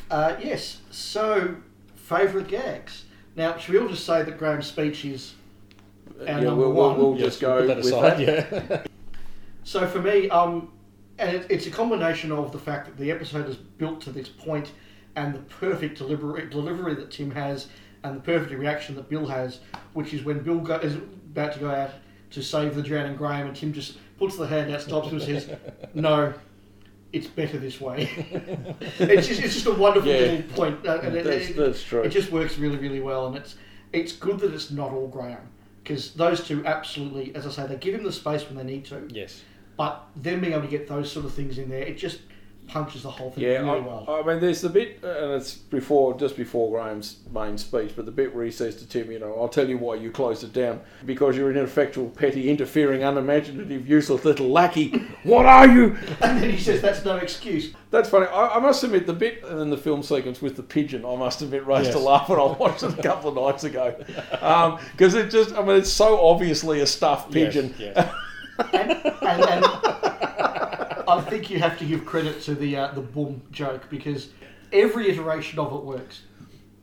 Uh, 0.09 0.35
yes. 0.43 0.79
So, 0.89 1.55
favourite 1.95 2.47
gags. 2.47 3.05
Now, 3.35 3.57
should 3.57 3.73
we 3.73 3.79
all 3.79 3.87
just 3.89 4.05
say 4.05 4.23
that 4.23 4.37
Graeme's 4.39 4.65
speech 4.67 5.05
is 5.05 5.33
our 6.21 6.25
yeah, 6.25 6.39
number 6.39 6.55
we'll, 6.69 6.73
we'll, 6.73 6.95
we'll 6.95 7.15
Yes, 7.19 7.37
just 7.37 7.41
we'll 7.41 7.51
go 7.67 7.75
put 7.75 7.83
that 7.83 8.17
with 8.17 8.27
that. 8.27 8.59
Yeah. 8.71 8.83
So 9.67 9.87
for 9.87 9.99
me, 9.99 10.29
um, 10.29 10.71
and 11.19 11.35
it, 11.37 11.45
it's 11.49 11.65
a 11.67 11.71
combination 11.71 12.31
of 12.31 12.51
the 12.51 12.59
fact 12.59 12.85
that 12.87 12.97
the 12.97 13.11
episode 13.11 13.47
is 13.49 13.55
built 13.55 14.01
to 14.01 14.11
this 14.11 14.29
point, 14.29 14.71
and 15.15 15.33
the 15.33 15.39
perfect 15.39 15.97
delivery 15.97 16.47
delivery 16.49 16.95
that 16.95 17.11
Tim 17.11 17.31
has, 17.31 17.67
and 18.03 18.17
the 18.17 18.21
perfect 18.21 18.51
reaction 18.51 18.95
that 18.95 19.09
Bill 19.09 19.25
has, 19.27 19.59
which 19.93 20.13
is 20.13 20.23
when 20.23 20.39
Bill 20.39 20.59
go, 20.59 20.75
is 20.75 20.95
about 20.95 21.53
to 21.53 21.59
go 21.59 21.69
out 21.71 21.91
to 22.31 22.41
save 22.43 22.75
the 22.75 22.81
drowning 22.83 23.15
Graeme, 23.15 23.47
and 23.47 23.55
Tim 23.55 23.71
just 23.73 23.97
puts 24.17 24.35
the 24.37 24.47
hand 24.47 24.71
out, 24.73 24.81
stops 24.81 25.07
him, 25.07 25.15
and 25.15 25.23
says, 25.23 25.49
"No." 25.93 26.33
It's 27.13 27.27
better 27.27 27.57
this 27.57 27.79
way. 27.79 28.09
it's 28.99 29.27
just 29.27 29.41
it's 29.41 29.53
just 29.53 29.65
a 29.67 29.71
wonderful 29.71 30.11
Yeah. 30.11 30.19
little 30.19 30.41
point. 30.53 30.85
uh, 30.85 30.99
and 31.01 31.15
it- 31.15 31.23
That's, 31.23 31.49
it- 31.49 31.55
that's 31.55 31.81
true. 31.81 32.01
it 32.01 32.09
just 32.09 32.29
works 32.29 32.57
really, 32.57 32.75
really 32.77 32.99
well, 32.99 33.27
and 33.27 33.37
it's 33.37 33.55
it's 33.93 34.11
good 34.11 34.39
that 34.39 34.53
it's 34.53 34.69
not 34.69 34.91
all 34.91 35.07
Graeme 35.07 35.37
because 35.81 36.11
those 36.15 36.45
two 36.45 36.65
absolutely, 36.65 37.33
as 37.33 37.47
I 37.47 37.51
say, 37.51 37.67
they 37.67 37.77
give 37.77 37.95
him 37.95 38.03
the 38.03 38.11
space 38.11 38.43
when 38.45 38.57
they 38.57 38.65
need 38.65 38.83
to. 38.85 39.07
yes. 39.09 39.43
But 39.77 40.03
then 40.15 40.39
being 40.39 40.53
able 40.53 40.63
to 40.63 40.67
get 40.69 40.87
those 40.87 41.11
sort 41.11 41.25
of 41.25 41.33
things 41.33 41.57
in 41.57 41.69
there, 41.69 41.81
it 41.81 41.97
just 41.97 42.19
punches 42.67 43.03
the 43.03 43.11
whole 43.11 43.31
thing 43.31 43.43
Yeah, 43.43 43.59
really 43.59 43.69
I, 43.69 43.77
well. 43.77 44.05
I 44.07 44.25
mean, 44.25 44.39
there's 44.39 44.61
the 44.61 44.69
bit, 44.69 44.99
uh, 45.03 45.07
and 45.07 45.31
it's 45.33 45.55
before, 45.55 46.17
just 46.17 46.35
before 46.35 46.71
Graeme's 46.71 47.17
main 47.31 47.57
speech, 47.57 47.93
but 47.95 48.05
the 48.05 48.11
bit 48.11 48.33
where 48.33 48.45
he 48.45 48.51
says 48.51 48.75
to 48.77 48.87
Tim, 48.87 49.11
you 49.11 49.19
know, 49.19 49.35
I'll 49.39 49.49
tell 49.49 49.67
you 49.67 49.77
why 49.77 49.95
you 49.95 50.11
closed 50.11 50.43
it 50.43 50.53
down 50.53 50.81
because 51.05 51.37
you're 51.37 51.49
an 51.51 51.57
ineffectual, 51.57 52.09
petty, 52.09 52.49
interfering, 52.49 53.03
unimaginative, 53.03 53.87
useless 53.87 54.25
little 54.25 54.49
lackey. 54.49 54.89
What 55.23 55.45
are 55.45 55.67
you? 55.67 55.95
and 56.21 56.41
then 56.41 56.49
he 56.49 56.57
says 56.57 56.81
that's 56.81 57.05
no 57.05 57.17
excuse. 57.17 57.73
That's 57.91 58.09
funny. 58.09 58.27
I, 58.27 58.55
I 58.55 58.59
must 58.59 58.83
admit, 58.83 59.07
the 59.07 59.13
bit 59.13 59.43
in 59.43 59.69
the 59.69 59.77
film 59.77 60.03
sequence 60.03 60.41
with 60.41 60.55
the 60.55 60.63
pigeon, 60.63 61.05
I 61.05 61.15
must 61.15 61.41
admit, 61.41 61.65
raised 61.65 61.93
a 61.93 61.99
laugh 61.99 62.29
when 62.29 62.39
I 62.39 62.43
watched 62.43 62.83
it 62.83 62.97
a 62.97 63.01
couple 63.01 63.29
of 63.29 63.35
nights 63.35 63.63
ago. 63.63 63.95
Because 64.91 65.13
it 65.13 65.29
just, 65.29 65.55
I 65.55 65.61
mean, 65.61 65.77
it's 65.77 65.91
so 65.91 66.25
obviously 66.25 66.81
a 66.81 66.87
stuffed 66.87 67.31
pigeon. 67.31 67.73
Yes, 67.77 67.93
yes. 67.95 68.15
And, 68.73 68.91
and, 68.91 69.43
and 69.43 69.65
I 71.07 71.25
think 71.29 71.49
you 71.49 71.59
have 71.59 71.77
to 71.79 71.85
give 71.85 72.05
credit 72.05 72.41
to 72.41 72.55
the 72.55 72.77
uh, 72.77 72.91
the 72.93 73.01
boom 73.01 73.41
joke 73.51 73.89
because 73.89 74.29
every 74.71 75.09
iteration 75.09 75.59
of 75.59 75.73
it 75.73 75.83
works. 75.83 76.23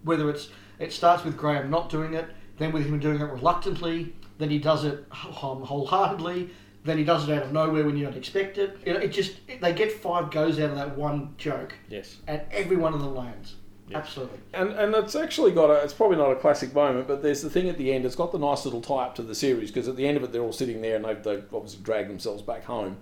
Whether 0.04 0.28
it's 0.30 0.48
it 0.78 0.92
starts 0.92 1.24
with 1.24 1.37
Graeme 1.37 1.70
not 1.70 1.88
doing 1.88 2.14
it, 2.14 2.26
then 2.58 2.72
with 2.72 2.87
him 2.87 2.98
doing 2.98 3.20
it 3.20 3.24
reluctantly, 3.24 4.14
then 4.38 4.50
he 4.50 4.58
does 4.58 4.85
it 4.85 5.04
wh- 5.11 5.64
wholeheartedly, 5.64 6.50
then 6.85 6.98
he 6.98 7.04
does 7.04 7.28
it 7.28 7.32
out 7.37 7.44
of 7.44 7.52
nowhere 7.52 7.85
when 7.85 7.96
you 7.96 8.04
don't 8.04 8.16
expect 8.16 8.58
it. 8.58 8.78
You 8.85 8.94
know, 8.94 9.00
it 9.00 9.12
just 9.12 9.37
it, 9.48 9.61
they 9.61 9.72
get 9.72 9.92
five 9.92 10.30
goes 10.30 10.58
out 10.58 10.70
of 10.70 10.76
that 10.76 10.96
one 10.96 11.35
joke, 11.38 11.74
yes. 11.88 12.16
and 12.26 12.42
every 12.50 12.76
one 12.76 12.94
of 12.94 13.00
them 13.00 13.14
lands. 13.14 13.56
Yes. 13.92 14.07
Absolutely. 14.07 14.38
And 14.55 14.70
and 14.72 14.94
it's 14.94 15.14
actually 15.14 15.52
got 15.52 15.70
a. 15.70 15.83
It's 15.85 15.92
probably 15.92 16.16
not 16.16 16.31
a 16.33 16.37
classic 16.37 16.74
moment, 16.74 17.07
but 17.07 17.22
there's 17.22 17.42
the 17.42 17.50
thing 17.50 17.68
at 17.68 17.78
the 17.78 17.92
end. 17.92 18.05
It's 18.05 18.16
got 18.16 18.33
the 18.33 18.38
nice 18.38 18.64
little 18.64 18.81
tie 18.81 19.05
up 19.05 19.14
to 19.16 19.22
the 19.22 19.35
series 19.35 19.70
because 19.70 19.88
at 19.88 19.96
the 19.96 20.07
end 20.07 20.16
of 20.16 20.24
it, 20.24 20.33
they're 20.33 20.42
all 20.42 20.52
sitting 20.52 20.81
there 20.83 20.96
and 20.96 21.05
they've, 21.05 21.22
they've 21.22 21.44
obviously 21.55 21.83
dragged 21.83 22.11
themselves 22.11 22.42
back 22.42 22.64
home, 22.64 22.96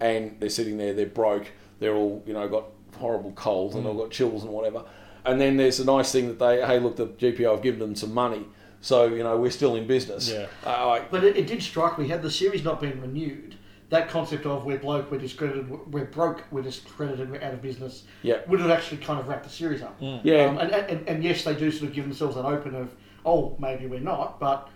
and 0.00 0.36
they're 0.40 0.48
sitting 0.48 0.78
there. 0.78 0.94
They're 0.94 1.06
broke. 1.06 1.48
They're 1.80 1.94
all 1.94 2.22
you 2.26 2.32
know 2.32 2.48
got 2.48 2.64
horrible 2.96 3.32
colds 3.32 3.74
and 3.76 3.84
they've 3.86 3.96
got 3.96 4.10
chills 4.10 4.42
and 4.42 4.52
whatever. 4.52 4.84
And 5.24 5.40
then 5.40 5.56
there's 5.56 5.78
a 5.78 5.84
nice 5.84 6.10
thing 6.10 6.28
that 6.28 6.38
they 6.38 6.64
hey 6.64 6.78
look 6.78 6.96
the 6.96 7.06
GPO 7.06 7.50
have 7.52 7.62
given 7.62 7.80
them 7.80 7.94
some 7.94 8.14
money, 8.14 8.46
so 8.80 9.06
you 9.06 9.22
know 9.22 9.36
we're 9.36 9.50
still 9.50 9.74
in 9.76 9.86
business. 9.86 10.30
Yeah. 10.30 10.46
Uh, 10.64 10.86
like, 10.86 11.10
But 11.10 11.24
it, 11.24 11.36
it 11.36 11.46
did 11.46 11.62
strike 11.62 11.98
me, 11.98 12.08
had 12.08 12.22
the 12.22 12.30
series 12.30 12.64
not 12.64 12.80
been 12.80 13.00
renewed, 13.00 13.56
that 13.90 14.08
concept 14.08 14.44
of 14.44 14.64
we're 14.66 14.78
bloke, 14.78 15.10
we're 15.10 15.18
discredited, 15.18 15.68
we're 15.92 16.04
broke, 16.04 16.44
we're 16.50 16.62
discredited, 16.62 17.30
we're 17.30 17.42
out 17.42 17.54
of 17.54 17.62
business, 17.62 18.02
Yeah. 18.22 18.40
would 18.46 18.60
have 18.60 18.70
actually 18.70 18.98
kind 18.98 19.18
of 19.18 19.28
wrapped 19.28 19.44
the 19.44 19.50
series 19.50 19.82
up. 19.82 19.96
Yeah. 20.00 20.44
Um, 20.44 20.58
and, 20.58 20.72
and, 20.72 21.08
and 21.08 21.24
yes, 21.24 21.44
they 21.44 21.54
do 21.54 21.70
sort 21.70 21.88
of 21.88 21.94
give 21.94 22.04
themselves 22.04 22.36
that 22.36 22.44
open 22.44 22.74
of, 22.74 22.94
oh, 23.24 23.56
maybe 23.58 23.86
we're 23.86 24.00
not, 24.00 24.38
but 24.38 24.68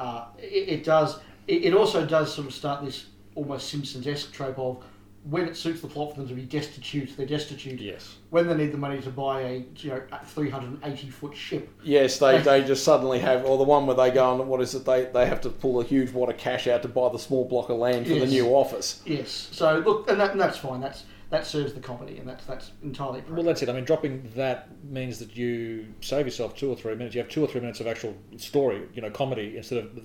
uh, 0.00 0.26
it, 0.38 0.68
it 0.68 0.84
does, 0.84 1.18
it, 1.46 1.64
it 1.66 1.74
also 1.74 2.06
does 2.06 2.34
sort 2.34 2.46
of 2.46 2.54
start 2.54 2.84
this 2.84 3.06
almost 3.34 3.68
Simpsons 3.68 4.06
esque 4.06 4.32
trope 4.32 4.58
of 4.58 4.82
when 5.24 5.48
it 5.48 5.56
suits 5.56 5.80
the 5.80 5.88
plot 5.88 6.10
for 6.10 6.20
them 6.20 6.28
to 6.28 6.34
be 6.34 6.42
destitute, 6.42 7.16
they're 7.16 7.26
destitute. 7.26 7.80
Yes. 7.80 8.16
When 8.30 8.46
they 8.46 8.54
need 8.54 8.72
the 8.72 8.78
money 8.78 9.00
to 9.00 9.10
buy 9.10 9.40
a 9.40 9.64
you 9.76 9.90
know 9.90 10.02
380 10.26 11.10
foot 11.10 11.34
ship, 11.34 11.68
Yes, 11.82 12.18
they, 12.18 12.38
they 12.40 12.62
just 12.62 12.84
suddenly 12.84 13.18
have, 13.20 13.44
or 13.46 13.56
the 13.56 13.64
one 13.64 13.86
where 13.86 13.96
they 13.96 14.10
go 14.10 14.38
and 14.38 14.48
what 14.48 14.60
is 14.60 14.74
it? 14.74 14.84
They 14.84 15.06
they 15.06 15.26
have 15.26 15.40
to 15.42 15.50
pull 15.50 15.80
a 15.80 15.84
huge 15.84 16.12
wad 16.12 16.28
of 16.28 16.36
cash 16.36 16.66
out 16.66 16.82
to 16.82 16.88
buy 16.88 17.08
the 17.08 17.18
small 17.18 17.46
block 17.46 17.70
of 17.70 17.78
land 17.78 18.06
for 18.06 18.14
the 18.14 18.26
new 18.26 18.48
office. 18.48 19.02
yes. 19.06 19.48
So 19.50 19.78
look, 19.78 20.10
and, 20.10 20.20
that, 20.20 20.32
and 20.32 20.40
that's 20.40 20.58
fine. 20.58 20.80
That's 20.80 21.04
that 21.30 21.46
serves 21.46 21.72
the 21.72 21.80
comedy, 21.80 22.18
and 22.18 22.28
that's 22.28 22.44
that's 22.44 22.72
entirely. 22.82 23.22
Well, 23.28 23.42
that's 23.42 23.62
it. 23.62 23.68
I 23.68 23.72
mean, 23.72 23.84
dropping 23.84 24.30
that 24.36 24.68
means 24.84 25.18
that 25.20 25.34
you 25.34 25.86
save 26.00 26.26
yourself 26.26 26.54
two 26.54 26.70
or 26.70 26.76
three 26.76 26.94
minutes. 26.94 27.14
You 27.14 27.22
have 27.22 27.30
two 27.30 27.42
or 27.42 27.48
three 27.48 27.60
minutes 27.62 27.80
of 27.80 27.86
actual 27.86 28.14
story, 28.36 28.82
you 28.92 29.00
know, 29.00 29.10
comedy 29.10 29.56
instead 29.56 29.78
of 29.78 29.98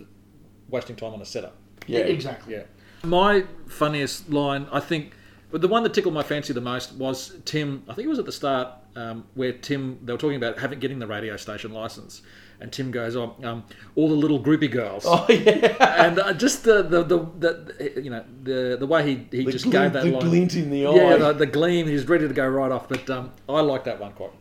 wasting 0.70 0.96
time 0.96 1.14
on 1.14 1.22
a 1.22 1.26
setup. 1.26 1.58
Yeah, 1.88 2.00
exactly. 2.00 2.54
Yeah. 2.54 2.64
My 3.04 3.44
funniest 3.68 4.30
line, 4.30 4.68
I 4.72 4.80
think, 4.80 5.14
But 5.52 5.62
the 5.62 5.68
one 5.68 5.84
that 5.84 5.94
tickled 5.94 6.14
my 6.14 6.24
fancy 6.24 6.54
the 6.54 6.62
most 6.62 6.94
was 6.94 7.36
Tim. 7.46 7.84
I 7.90 7.94
think 7.94 8.06
it 8.06 8.10
was 8.10 8.20
at 8.20 8.26
the 8.26 8.32
start 8.32 8.70
um, 8.96 9.24
where 9.36 9.54
Tim 9.54 10.00
they 10.04 10.12
were 10.14 10.20
talking 10.20 10.36
about 10.38 10.60
having 10.60 10.80
getting 10.80 11.00
the 11.00 11.08
radio 11.08 11.38
station 11.38 11.72
license, 11.72 12.22
and 12.60 12.72
Tim 12.72 12.92
goes 12.92 13.16
on 13.16 13.34
um, 13.46 13.64
all 13.96 14.10
the 14.10 14.16
little 14.16 14.40
groupie 14.44 14.70
girls. 14.70 15.04
Oh 15.08 15.26
yeah. 15.30 16.06
and 16.06 16.20
uh, 16.20 16.34
just 16.34 16.64
the 16.66 16.84
the, 16.84 17.04
the 17.04 17.18
the 17.40 18.02
you 18.04 18.10
know 18.10 18.24
the 18.44 18.76
the 18.80 18.86
way 18.88 19.04
he 19.04 19.28
he 19.38 19.46
The 19.46 19.52
just 19.54 19.66
glint- 19.70 19.94
gave 19.94 19.94
that 19.94 20.04
the 20.04 20.12
line. 20.12 20.26
glint 20.30 20.56
in 20.56 20.70
the 20.70 20.80
yeah, 20.80 20.90
eye. 20.90 21.18
the, 21.18 21.34
the 21.34 21.46
gleam. 21.46 21.88
He's 21.88 22.08
ready 22.08 22.28
to 22.28 22.34
go 22.34 22.48
right 22.48 22.72
off. 22.72 22.90
But 22.90 23.10
um, 23.10 23.32
I 23.48 23.62
like 23.62 23.86
that 23.86 24.00
one 24.00 24.12
quite 24.14 24.32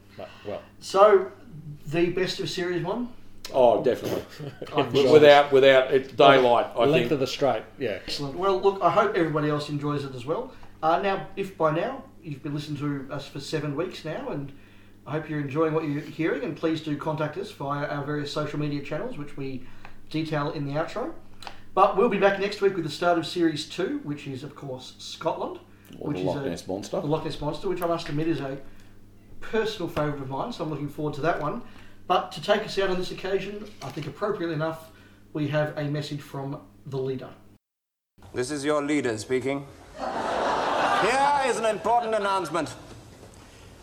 well. 0.47 0.63
So, 0.81 1.31
the 1.87 2.07
best 2.11 2.41
of 2.41 2.51
series 2.51 2.83
one. 2.85 3.09
Oh, 3.53 3.83
definitely. 3.83 4.25
I'm 4.77 4.87
W- 4.87 5.03
sure. 5.05 5.13
Without 5.13 5.53
without 5.53 5.93
it's 5.93 6.13
daylight, 6.13 6.67
I 6.77 6.81
Length 6.85 6.93
think. 6.95 7.13
of 7.13 7.21
the 7.21 7.27
straight. 7.27 7.63
Yeah. 7.79 7.99
Excellent. 8.05 8.37
Well, 8.37 8.61
look, 8.61 8.81
I 8.83 8.91
hope 8.91 9.15
everybody 9.17 9.49
else 9.51 9.69
enjoys 9.69 10.05
it 10.05 10.15
as 10.15 10.25
well. 10.27 10.53
Uh, 10.83 11.01
now, 11.01 11.27
if 11.37 11.57
by 11.59 11.73
now 11.75 12.05
you've 12.23 12.43
been 12.43 12.55
listening 12.55 12.79
to 13.09 13.13
us 13.13 13.27
for 13.27 13.41
seven 13.41 13.75
weeks 13.77 14.05
now, 14.05 14.29
and 14.29 14.53
I 15.07 15.13
hope 15.13 15.29
you're 15.29 15.41
enjoying 15.41 15.73
what 15.75 15.85
you're 15.85 16.01
hearing, 16.03 16.43
and 16.45 16.57
please 16.57 16.81
do 16.83 16.97
contact 16.97 17.37
us 17.39 17.51
via 17.51 17.87
our 17.87 18.05
various 18.05 18.33
social 18.33 18.59
media 18.59 18.83
channels, 18.83 19.17
which 19.19 19.37
we 19.37 19.65
detail 20.11 20.51
in 20.51 20.65
the 20.67 20.73
outro. 20.73 21.13
But 21.75 21.97
we'll 21.97 22.09
be 22.09 22.19
back 22.19 22.41
next 22.41 22.61
week 22.61 22.75
with 22.75 22.85
the 22.85 22.91
start 22.91 23.19
of 23.19 23.27
Series 23.27 23.67
2, 23.69 24.01
which 24.03 24.27
is, 24.27 24.43
of 24.43 24.55
course, 24.57 24.95
Scotland. 24.99 25.61
Or 26.01 26.13
the 26.13 26.19
which 26.19 26.27
Loch 26.27 26.37
is 26.39 26.43
a, 26.47 26.49
Ness 26.51 26.67
Monster. 26.69 27.01
The 27.01 27.07
Loch 27.07 27.25
Ness 27.25 27.41
Monster, 27.41 27.69
which 27.69 27.81
I 27.83 27.87
must 27.87 28.09
admit 28.09 28.27
is 28.29 28.41
a 28.41 28.59
personal 29.41 29.89
favourite 29.89 30.21
of 30.21 30.29
mine, 30.29 30.53
so 30.53 30.65
I'm 30.65 30.71
looking 30.71 30.89
forward 30.89 31.15
to 31.15 31.21
that 31.23 31.41
one. 31.41 31.63
But 32.09 32.33
to 32.33 32.43
take 32.43 32.65
us 32.65 32.79
out 32.79 32.89
on 32.89 32.97
this 32.97 33.11
occasion, 33.11 33.71
I 33.83 33.91
think 33.91 34.07
appropriately 34.07 34.55
enough, 34.55 34.91
we 35.35 35.47
have 35.49 35.77
a 35.77 35.85
message 35.85 36.23
from 36.23 36.59
the 36.87 36.97
leader. 36.97 37.29
This 38.33 38.51
is 38.51 38.65
your 38.65 38.83
leader 38.83 39.17
speaking. 39.19 39.67
Here 39.99 41.41
is 41.45 41.59
an 41.59 41.67
important 41.67 42.15
announcement. 42.15 42.75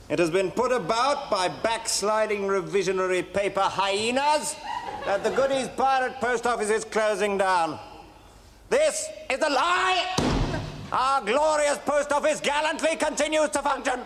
It 0.09 0.17
has 0.17 0.31
been 0.31 0.49
put 0.49 0.71
about 0.71 1.29
by 1.29 1.49
backsliding 1.49 2.41
revisionary 2.41 3.31
paper 3.31 3.61
hyenas 3.61 4.55
that 5.05 5.23
the 5.23 5.29
Goodies 5.29 5.67
Pirate 5.77 6.15
Post 6.19 6.47
Office 6.47 6.71
is 6.71 6.83
closing 6.83 7.37
down. 7.37 7.79
This 8.69 9.07
is 9.29 9.37
a 9.37 9.49
lie! 9.49 10.15
Our 10.91 11.21
glorious 11.21 11.77
post 11.85 12.11
office 12.11 12.39
gallantly 12.39 12.95
continues 12.95 13.49
to 13.51 13.59
function. 13.61 13.99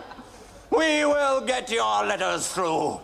We 0.70 1.06
will 1.06 1.40
get 1.40 1.70
your 1.70 2.04
letters 2.04 2.48
through. 2.48 3.00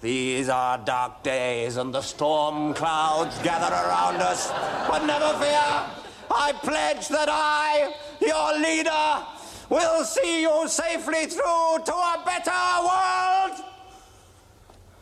These 0.00 0.48
are 0.50 0.78
dark 0.78 1.22
days 1.22 1.78
and 1.78 1.94
the 1.94 2.02
storm 2.02 2.74
clouds 2.74 3.38
gather 3.42 3.74
around 3.74 4.16
us. 4.16 4.50
But 4.88 5.06
never 5.06 5.38
fear, 5.38 5.90
I 6.30 6.52
pledge 6.62 7.08
that 7.08 7.28
I, 7.30 7.94
your 8.20 8.58
leader, 8.60 9.26
will 9.70 10.04
see 10.04 10.42
you 10.42 10.68
safely 10.68 11.26
through 11.26 11.78
to 11.84 11.94
a 11.94 12.22
better 12.24 12.52
world. 12.84 13.64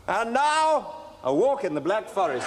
And 0.06 0.32
now, 0.32 0.94
a 1.24 1.34
walk 1.34 1.64
in 1.64 1.74
the 1.74 1.80
Black 1.80 2.08
Forest. 2.08 2.46